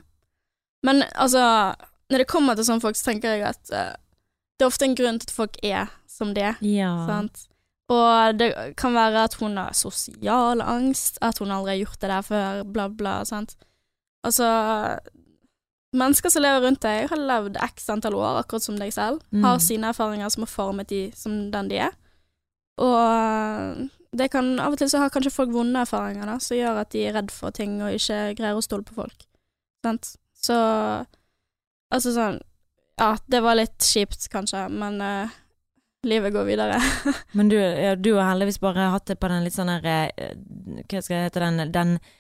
[0.84, 1.76] Men altså,
[2.10, 3.94] når det kommer til sånne folk, så tenker jeg at uh,
[4.58, 6.56] det er ofte en grunn til at folk er som de er.
[6.62, 7.06] Ja.
[7.08, 7.48] Sant?
[7.90, 12.10] Og det kan være at hun har sosial angst, at hun aldri har gjort det
[12.10, 13.24] der før, bla, bla.
[13.26, 13.56] Sant?
[14.26, 14.98] Altså
[15.92, 19.24] Mennesker som lever rundt deg, har levd x antall år, akkurat som deg selv.
[19.36, 19.44] Mm.
[19.44, 21.98] Har sine erfaringer som har formet de som den de er.
[22.82, 26.82] Og det kan av og til så har kanskje folk vonde erfaringer da, som gjør
[26.84, 29.28] at de er redd for ting og ikke greier å stole på folk.
[29.86, 30.16] Sant?
[30.42, 30.56] Så
[31.92, 32.40] Altså sånn
[33.02, 35.32] Ja, det var litt kjipt, kanskje, men uh,
[36.08, 36.80] livet går videre.
[37.38, 40.34] Men du, ja, du har heldigvis bare hatt det på den litt sånn her eh,
[40.90, 42.16] Hva skal jeg hete den, den eh,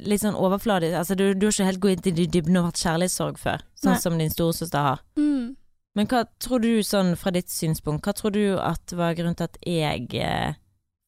[0.00, 2.80] litt sånn overfladisk Altså du, du har ikke helt gått inn i dybden og hatt
[2.82, 4.00] kjærlighetssorg før, sånn Nei.
[4.02, 5.02] som din storesøster har.
[5.18, 5.56] Mm.
[5.98, 9.48] Men hva tror du sånn fra ditt synspunkt, hva tror du at var grunnen til
[9.48, 10.54] at jeg eh,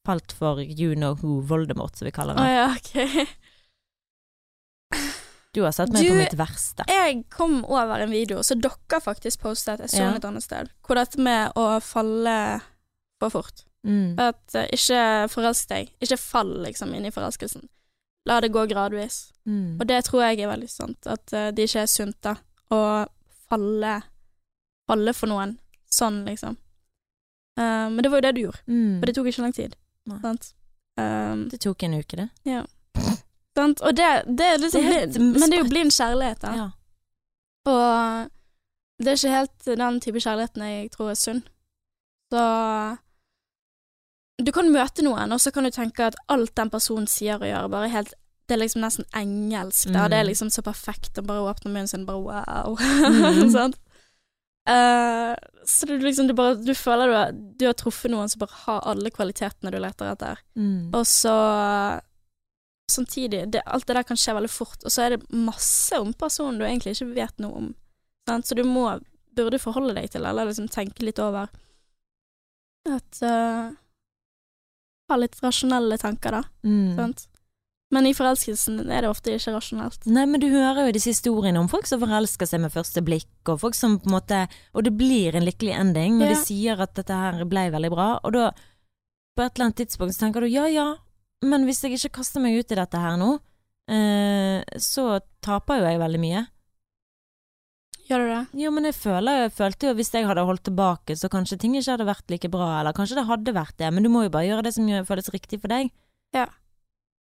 [0.07, 2.41] falt for you know who, Voldemort, som vi kaller det?
[2.43, 3.25] Oh, ja, okay.
[5.53, 6.83] Du har sett meg Du- på mitt verste.
[6.87, 10.13] Jeg kom over en video som dere faktisk postet, jeg så Ja.
[10.15, 12.61] et annet sted, hvor dette med å falle
[13.19, 14.13] for fort Mm.
[14.19, 15.87] At uh, ikke forelsk deg.
[16.05, 17.63] Ikke fall liksom inn i forelskelsen.
[18.29, 19.31] La det gå gradvis.
[19.45, 19.79] Mm.
[19.79, 21.07] Og det tror jeg er veldig sant.
[21.09, 22.35] At eh, det ikke er sunt da
[22.71, 22.81] å
[23.49, 24.01] falle
[24.89, 25.53] Falle for noen
[25.87, 26.55] sånn, liksom.
[27.59, 28.59] Uh, men det var jo det du gjorde.
[28.67, 28.95] Mm.
[28.97, 29.75] Og det tok ikke lang tid.
[30.99, 32.27] Um, Det tok en uke, det.
[33.55, 33.81] sant?
[33.85, 36.41] Og det, det er liksom Det er helt blind, Men det er jo blind kjærlighet,
[36.41, 36.51] da.
[36.57, 36.67] Ja.
[37.71, 41.41] Og det er ikke helt den type kjærligheten jeg tror er sunn.
[42.33, 42.43] Så
[44.45, 47.49] du kan møte noen, og så kan du tenke at alt den personen sier og
[47.49, 48.13] gjør, bare helt
[48.49, 49.93] Det er liksom nesten engelsk.
[49.93, 50.05] Da.
[50.05, 50.11] Mm.
[50.11, 52.75] Det er liksom så perfekt å bare åpne munnen sin, bare wow.
[52.75, 53.51] Mm.
[53.55, 53.75] sånn.
[54.67, 55.33] Uh,
[55.65, 58.59] så du liksom du bare Du føler du har, du har truffet noen som bare
[58.67, 60.41] har alle kvalitetene du leter etter.
[60.59, 60.91] Mm.
[60.93, 61.35] Og så
[62.91, 66.09] Samtidig, det, alt det der kan skje veldig fort, og så er det masse om
[66.11, 67.69] personen du egentlig ikke vet noe om.
[68.27, 68.49] Sant?
[68.49, 68.83] Så du må,
[69.37, 71.47] burde forholde deg til, eller liksom tenke litt over
[72.89, 73.71] at eh,
[75.11, 76.43] Ha litt rasjonelle tanker, da.
[76.63, 76.95] Mm.
[76.95, 77.27] Sant?
[77.91, 80.05] Men i forelskelsen er det ofte ikke rasjonelt.
[80.07, 83.27] Nei, men du hører jo disse historiene om folk som forelsker seg med første blikk,
[83.51, 84.37] og folk som på en måte
[84.71, 86.31] Og det blir en lykkelig ending, og Ja.
[86.31, 88.51] de sier at dette her ble veldig bra, og da,
[89.35, 90.87] på et eller annet tidspunkt, så tenker du ja ja,
[91.43, 93.33] men hvis jeg ikke kaster meg ut i dette her nå,
[93.91, 96.47] eh, så taper jo jeg veldig mye.
[98.11, 98.39] Gjør du det?
[98.65, 101.77] Jo, men jeg føler, jeg følte jo hvis jeg hadde holdt tilbake, så kanskje ting
[101.79, 104.33] ikke hadde vært like bra, eller kanskje det hadde vært det, men du må jo
[104.33, 105.93] bare gjøre det som føles riktig for deg.
[106.35, 106.49] Ja.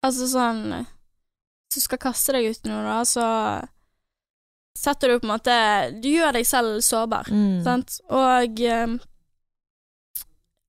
[0.03, 3.23] Altså sånn Hvis du skal kaste deg ut noe, da, så
[4.77, 5.55] setter du på en måte
[6.03, 7.63] Du gjør deg selv sårbar, Mm.
[7.63, 7.95] sant?
[8.11, 8.97] Og eh,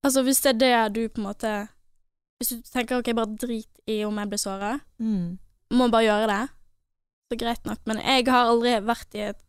[0.06, 1.52] Altså, hvis det er det du på en måte
[2.38, 5.38] Hvis du tenker ok, bare drit i om jeg blir såret, Mm.
[5.72, 6.48] må bare gjøre det,
[7.32, 7.78] så greit nok.
[7.86, 9.40] Men jeg har aldri vært i et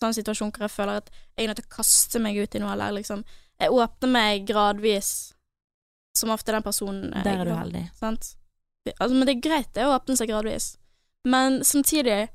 [0.00, 2.58] sånn situasjon hvor jeg føler at jeg er nødt til å kaste meg ut i
[2.62, 3.24] noe, eller liksom
[3.58, 5.32] Jeg åpner meg gradvis,
[6.14, 7.90] som ofte den personen jeg- Der er du heldig.
[7.96, 8.34] Sant?
[9.00, 10.76] Altså, men det er greit, det, å åpne seg gradvis.
[11.24, 12.28] Men samtidig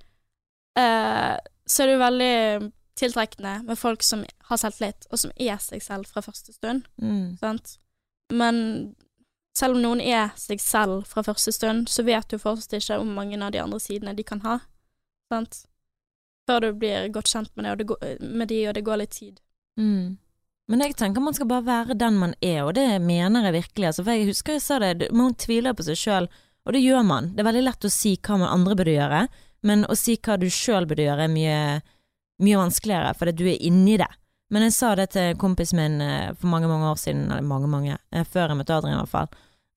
[0.76, 1.38] eh,
[1.68, 5.82] så er det jo veldig tiltrekkende med folk som har selvtillit, og som er seg
[5.82, 6.88] selv fra første stund.
[7.02, 7.38] Mm.
[7.40, 7.78] Sant?
[8.32, 8.96] Men
[9.58, 13.14] selv om noen er seg selv fra første stund, så vet du fortsatt ikke om
[13.16, 14.60] mange av de andre sidene de kan ha.
[15.32, 15.66] Sant?
[16.50, 19.40] Før du blir godt kjent med, det, går, med de, og det går litt tid.
[19.80, 20.18] Mm.
[20.72, 23.90] Men jeg tenker man skal bare være den man er, og det mener jeg virkelig.
[23.90, 26.30] Altså, for jeg husker jeg sa det, man tviler på seg sjøl,
[26.66, 27.32] og det gjør man.
[27.36, 29.22] Det er veldig lett å si hva man andre burde gjøre,
[29.68, 31.58] men å si hva du sjøl burde gjøre, er mye,
[32.46, 34.10] mye vanskeligere, fordi du er inni det.
[34.52, 37.70] Men jeg sa det til kompisen min eh, for mange, mange år siden, eller mange,
[37.72, 39.30] mange, eh, før jeg møtte Adrian i hvert fall.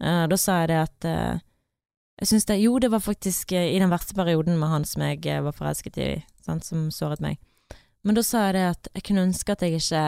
[0.03, 1.09] Eh, Da sa jeg det at
[2.21, 5.43] jeg syns det Jo, det var faktisk i den verste perioden med han som jeg
[5.43, 6.09] var forelsket i,
[6.45, 7.41] sant, som såret meg.
[8.05, 10.05] Men da sa jeg det at jeg kunne ønske at jeg ikke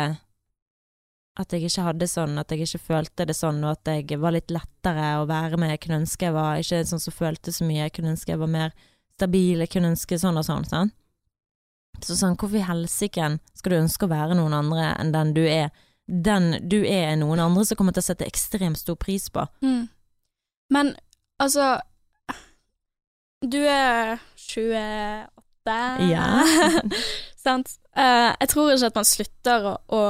[1.37, 4.32] At jeg ikke hadde sånn, at jeg ikke følte det sånn, og at jeg var
[4.32, 5.74] litt lettere å være med.
[5.74, 8.41] Jeg kunne ønske jeg var ikke sånn som følte så mye, jeg kunne ønske jeg
[8.41, 8.72] var mer
[9.16, 10.95] stabil, jeg kunne ønske sånn og sånn, sant.
[12.05, 15.43] Så sånn, hvorfor i helsike skal du ønske å være noen andre enn den du
[15.45, 15.68] er?
[16.07, 19.47] Den du er, er noen andre som kommer til å sette ekstremt stor pris på.
[19.64, 19.89] Mm.
[20.72, 20.95] Men
[21.43, 21.76] altså
[23.45, 25.36] Du er 28
[26.11, 26.45] Ja.
[27.47, 27.77] Sant?
[27.97, 30.03] Uh, jeg tror ikke at man slutter å, å,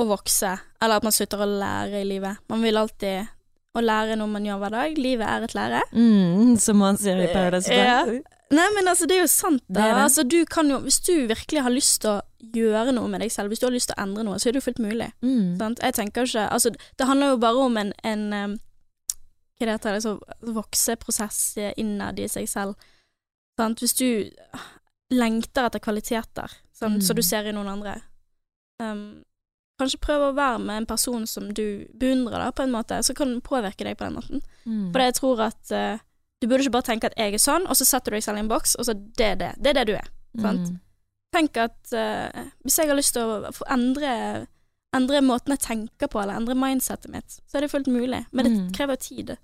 [0.00, 0.52] å vokse,
[0.82, 2.42] eller at man slutter å lære i livet.
[2.52, 3.30] Man vil alltid
[3.74, 4.98] å lære noe man gjør hver dag.
[5.00, 5.82] Livet er et lære.
[5.96, 8.04] Mm, som man sier i Paradise Ja.
[8.54, 9.80] Nei, men altså, det er jo sant, da.
[9.80, 10.02] Det det.
[10.04, 12.20] Altså, du kan jo, hvis du virkelig har lyst til å
[12.54, 14.54] gjøre noe med deg selv, hvis du har lyst til å endre noe, så er
[14.54, 15.08] det jo fullt mulig.
[15.24, 15.56] Mm.
[15.58, 15.82] Sant?
[15.82, 18.54] Jeg tenker ikke Altså, det handler jo bare om en, en um,
[19.58, 21.40] Hva det heter det, altså, vokseprosess
[21.80, 22.76] innad i seg selv.
[23.60, 23.78] Sant?
[23.80, 24.30] Hvis du
[25.14, 27.14] lengter etter kvaliteter som, Mm.
[27.16, 28.00] du ser i noen andre,
[28.82, 29.22] um,
[29.80, 33.14] kanskje prøve å være med en person som du beundrer, da, på en måte, så
[33.14, 34.42] kan den påvirke deg på den måten.
[34.66, 34.92] Mm.
[34.92, 35.98] For jeg tror at uh,
[36.40, 38.38] du burde ikke bare tenke at jeg er sånn, og så setter du deg selv
[38.38, 39.52] i en boks, og så det er det.
[39.62, 40.08] Det er det du er.
[40.40, 40.68] sant?
[40.70, 40.80] Mm.
[41.34, 44.46] Tenk at uh, hvis jeg har lyst til å få endre,
[44.94, 48.26] endre måten jeg tenker på, eller endre mindsetet mitt, så er det fullt mulig.
[48.32, 48.72] Men det Mm.
[48.72, 49.36] krever tid.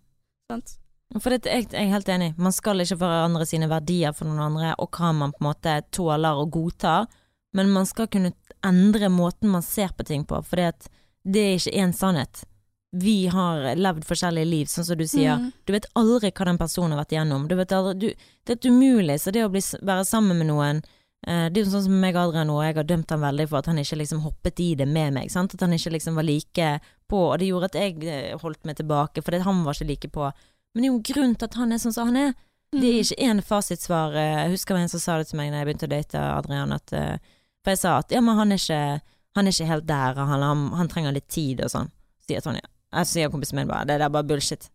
[0.51, 0.79] Sant?
[1.19, 2.35] For det, jeg, jeg er helt enig.
[2.39, 5.81] Man skal ikke forandre sine verdier for noen andre, og hva man på en måte
[5.91, 7.09] tåler og godtar,
[7.57, 8.31] men man skal kunne
[8.67, 12.45] endre måten man ser på ting på, for det er ikke én sannhet.
[12.91, 15.39] Vi har levd forskjellige liv, sånn som du sier.
[15.39, 15.51] Mm.
[15.67, 17.47] Du vet aldri hva den personen har vært igjennom.
[17.51, 20.51] Du vet aldri, du, det er et umulig, så det å bli, være sammen med
[20.51, 23.47] noen eh, Det er jo sånn som meg Adrian nå, jeg har dømt han veldig
[23.51, 25.31] for at han ikke liksom hoppet i det med meg.
[25.31, 25.55] Sant?
[25.55, 26.73] At han ikke liksom var like
[27.11, 30.11] på, og det gjorde at jeg eh, holdt meg tilbake, fordi han var ikke like
[30.19, 30.33] på.
[30.75, 32.35] Men det er jo en grunn til at han er sånn som han er.
[32.73, 33.03] Det er Mm.
[33.03, 34.15] ikke én fasitsvar.
[34.15, 36.73] eh, Jeg husker en som sa det til meg da jeg begynte å date Adrian,
[36.73, 37.17] at eh,
[37.65, 39.01] For jeg sa at ja, men han er ikke,
[39.37, 41.91] han er ikke helt der, han, han, han trenger litt tid og sånn.
[42.27, 42.63] Sier Tonje.
[42.95, 44.71] Jeg sier kompisen min bare det der er bare bullshit.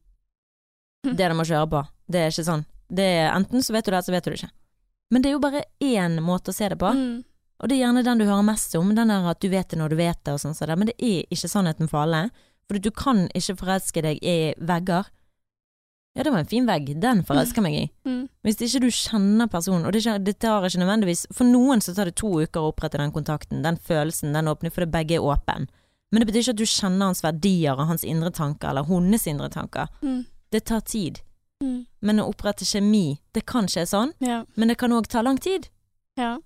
[1.05, 1.15] Mm.
[1.15, 1.81] Det de må kjøre på.
[2.11, 2.65] Det er ikke sånn.
[2.91, 4.51] Det er, enten så vet du det, eller så vet du det ikke.
[5.11, 7.23] Men det er jo bare én måte å se det på, Mm.
[7.59, 9.79] og det er gjerne den du hører mest om, den der at du vet det
[9.79, 12.29] når du vet det og sånn, så men det er ikke sannheten for alle.
[12.67, 15.05] For du kan ikke forelske deg i vegger.
[16.15, 17.83] Ja, det var en fin vegg, den forelsker meg i.
[18.07, 18.21] Mm.
[18.47, 22.07] Hvis ikke du kjenner personen, og det, det tar ikke nødvendigvis For noen så tar
[22.07, 25.67] det to uker å opprette den kontakten, den følelsen, den åpner, fordi begge er åpen.
[26.11, 29.27] Men det betyr ikke at du kjenner hans verdier og hans indre tanker, eller hennes
[29.27, 29.91] indre tanker.
[30.01, 30.21] Mm.
[30.55, 31.19] Det tar tid.
[31.63, 31.81] Mm.
[32.07, 34.45] Men å opprette kjemi, det kan skje sånn, Ja.
[34.55, 35.67] men det kan òg ta lang tid.
[36.15, 36.37] ja.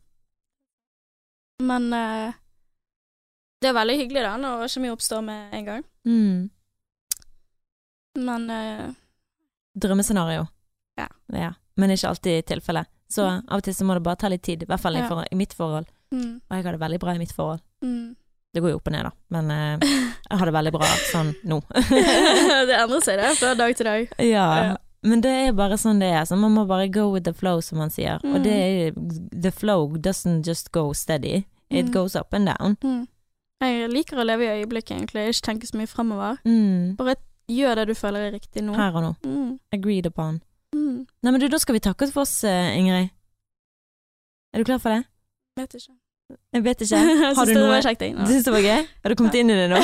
[1.60, 2.32] Men uh,
[3.60, 5.82] det er veldig hyggelig da når kjemi oppstår med en gang.
[6.08, 6.50] Mm.
[8.24, 8.86] Men eh,
[9.78, 10.48] Drømmescenario.
[11.00, 11.08] Ja.
[11.34, 11.52] ja.
[11.78, 12.88] Men ikke alltid tilfellet.
[13.10, 15.02] Så av og til så må det bare ta litt tid, i hvert fall i,
[15.08, 15.88] for, i mitt forhold.
[16.12, 16.42] mm.
[16.50, 17.62] Og jeg har det veldig bra i mitt forhold.
[17.84, 18.16] Mm.
[18.54, 19.88] Det går jo opp og ned, da, men eh,
[20.30, 21.60] jeg har det veldig bra sånn nå.
[22.70, 24.14] det endrer seg, det, fra dag til dag.
[24.20, 24.46] ja.
[24.70, 24.78] Ja.
[25.02, 26.26] Men det er bare sånn det er.
[26.28, 28.18] Så man må bare go with the flow, som man sier.
[28.20, 28.44] Og Mm.
[28.44, 28.98] det er
[29.46, 31.46] The flow doesn't just go steady.
[31.72, 31.94] It Mm.
[31.94, 32.76] goes up and down.
[32.84, 33.08] Mm.
[33.62, 35.30] Jeg liker å leve i øyeblikket, egentlig.
[35.30, 36.38] Ikke tenke så mye fremover.
[36.44, 36.98] Mm.
[36.98, 37.16] Bare
[37.50, 38.76] gjør det du føler er riktig nå.
[38.78, 39.14] Her og nå.
[39.26, 39.54] Mm.
[39.76, 40.42] Agreed upon.
[40.76, 41.06] Mm.
[41.06, 43.10] Nei, men du, da skal vi takke for oss, eh, Ingrid.
[44.54, 45.04] Er du klar for det?
[45.60, 45.94] Vet ikke.
[46.54, 47.00] Jeg vet ikke.
[47.38, 48.06] Har du noe var kjekt.
[48.18, 48.84] Du syns det var gøy?
[49.04, 49.80] Har du kommet inn i det nå?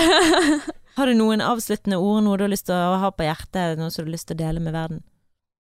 [0.98, 3.92] Har du noen avsluttende ord, noe du har lyst til å ha på hjertet, noe
[3.92, 5.02] som du har lyst til å dele med verden?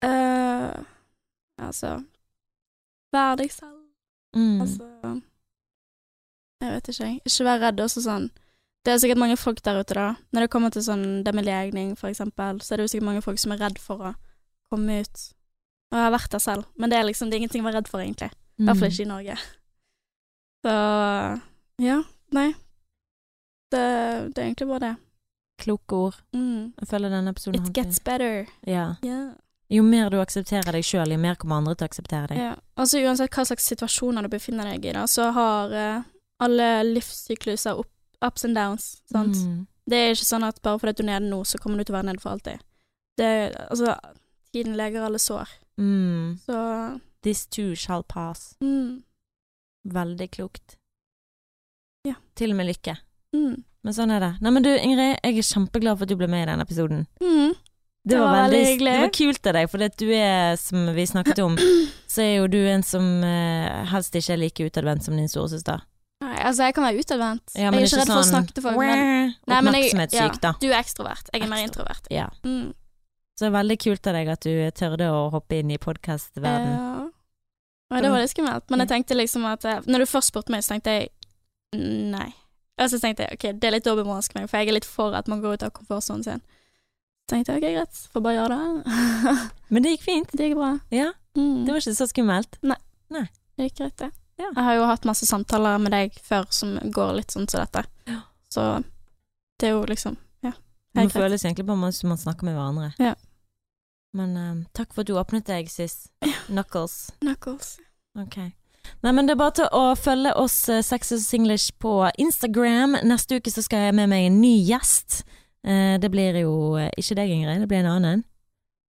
[0.05, 0.75] Uh,
[1.57, 1.95] altså
[3.15, 3.79] Vær deg selv.
[4.35, 4.59] Mm.
[4.61, 4.85] Altså
[6.61, 7.17] Jeg vet ikke, jeg.
[7.25, 7.81] Ikke vær redd.
[7.87, 8.27] Også sånn
[8.85, 10.07] Det er sikkert mange folk der ute, da.
[10.35, 13.07] Når det kommer til sånn det med legning, for eksempel, så er det jo sikkert
[13.09, 14.13] mange folk som er redd for å
[14.69, 15.23] komme ut.
[15.91, 17.79] Og jeg har vært der selv, men det er liksom det er ingenting å være
[17.81, 18.29] redd for, egentlig.
[18.59, 18.93] I hvert fall Mm.
[18.93, 19.37] ikke i Norge.
[20.65, 20.75] Så
[21.85, 21.97] ja,
[22.35, 22.51] nei.
[23.73, 23.81] Det,
[24.35, 24.93] det er egentlig bare det.
[25.61, 26.15] Kloke ord.
[26.35, 26.73] Mm.
[26.79, 28.45] Jeg føler denne episoden It gets better.
[28.67, 28.95] ja.
[29.03, 29.33] Yeah.
[29.73, 32.37] Jo mer du aksepterer deg sjøl, jo mer kommer andre til å akseptere deg.
[32.37, 32.51] Ja.
[32.77, 36.03] Altså Uansett hva slags situasjoner du befinner deg i, da, så har uh,
[36.45, 37.89] alle livssykluser opp,
[38.21, 39.01] ups and downs.
[39.11, 39.35] Sant?
[39.35, 39.65] Mm.
[39.89, 41.93] Det er ikke sånn at bare fordi du er nede nå, så kommer du til
[41.93, 42.63] å være nede for alltid.
[43.17, 43.27] Det,
[43.69, 43.95] altså,
[44.53, 45.49] tiden leger alle sår.
[45.77, 46.37] Mm.
[46.45, 46.55] Så
[47.25, 48.55] This too shall pass.
[48.61, 49.01] mm,
[49.93, 50.77] Veldig klokt.
[52.05, 52.15] Ja.
[52.37, 52.97] Til og med lykke.
[53.35, 53.55] mm,
[53.85, 54.31] Men sånn er det.
[54.41, 57.05] Nei, men du Ingrid, jeg er kjempeglad for at du ble med i denne episoden.
[57.21, 57.55] mm.
[58.05, 58.91] Det var, veldig hyggelig.
[58.93, 61.55] Det var kult av deg, for det du er, som vi snakket om,
[62.13, 65.81] så er jo du en som eh, helst ikke er like utadvendt som din storesøster.
[66.23, 67.51] Nei, altså, jeg kan være utadvendt.
[67.55, 70.51] Ja, jeg er ikke redd for å snakke til folk, men Nei, men jeg- ja,
[70.61, 71.29] du er ekstrovert.
[71.33, 72.07] Jeg er mer introvert.
[72.09, 72.29] Ja.
[72.43, 72.73] Mm.
[73.35, 76.77] Så det veldig kult av deg at du tørde å hoppe inn i podkastverdenen.
[76.79, 77.09] Ja.
[77.91, 78.63] Ja, det var litt skummelt.
[78.69, 81.09] Men jeg tenkte liksom at eh, Når du først spurte meg, så tenkte jeg
[81.75, 82.33] nei.
[82.79, 84.85] Og så tenkte jeg ok, det er litt dobbeltmoralsk av meg, for jeg er litt
[84.85, 86.41] for at man går ut av komfortsonen sin.
[87.27, 89.51] Så tenkte jeg ok, greit, får bare gjøre det.
[89.69, 90.31] Men det gikk fint.
[90.31, 90.79] det gikk bra.
[90.91, 91.65] Ja, Mm.
[91.65, 92.57] det var ikke så skummelt.
[92.63, 92.77] Nei,
[93.57, 94.11] Det gikk greit, det.
[94.37, 94.49] Ja.
[94.49, 97.85] Jeg har jo hatt masse samtaler med deg før som går litt sånn som dette.
[98.09, 98.19] Ja.
[98.51, 98.65] Så
[99.59, 100.51] det er jo liksom Ja.
[100.93, 102.91] Det helt føles egentlig bare som man snakker med hverandre.
[102.99, 103.15] Ja.
[104.15, 106.07] Men eh, takk for at du åpnet deg, sis.
[106.47, 107.11] Knuckles.
[107.19, 107.77] Knuckles.
[108.19, 108.37] Ok.
[109.01, 112.99] Nei, men det er bare til å følge oss uh, og Singlish på Instagram.
[113.03, 115.23] Neste uke så skal jeg med meg en ny gjest.
[115.65, 118.23] Eh, det blir jo eh, ikke deg, Ingrid, det blir en annen.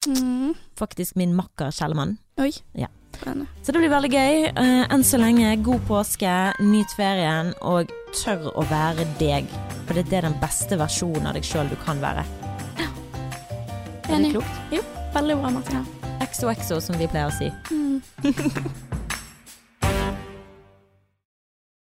[0.07, 0.53] Mm.
[0.79, 2.15] Faktisk min makker Kjellemann.
[2.41, 2.53] Oi.
[2.77, 2.87] Ja.
[3.15, 3.47] Spennende.
[3.61, 4.45] Så det blir veldig gøy.
[4.51, 9.49] Eh, enn så lenge, god påske, nyt ferien, og tør å være deg.
[9.87, 12.25] For det er den beste versjonen av deg sjøl du kan være.
[14.11, 14.63] Er det klokt?
[14.75, 14.81] Jo.
[15.13, 15.85] Veldig bra, Martina.
[16.21, 17.51] XOXO, som vi pleier å si.
[17.71, 18.91] Mm.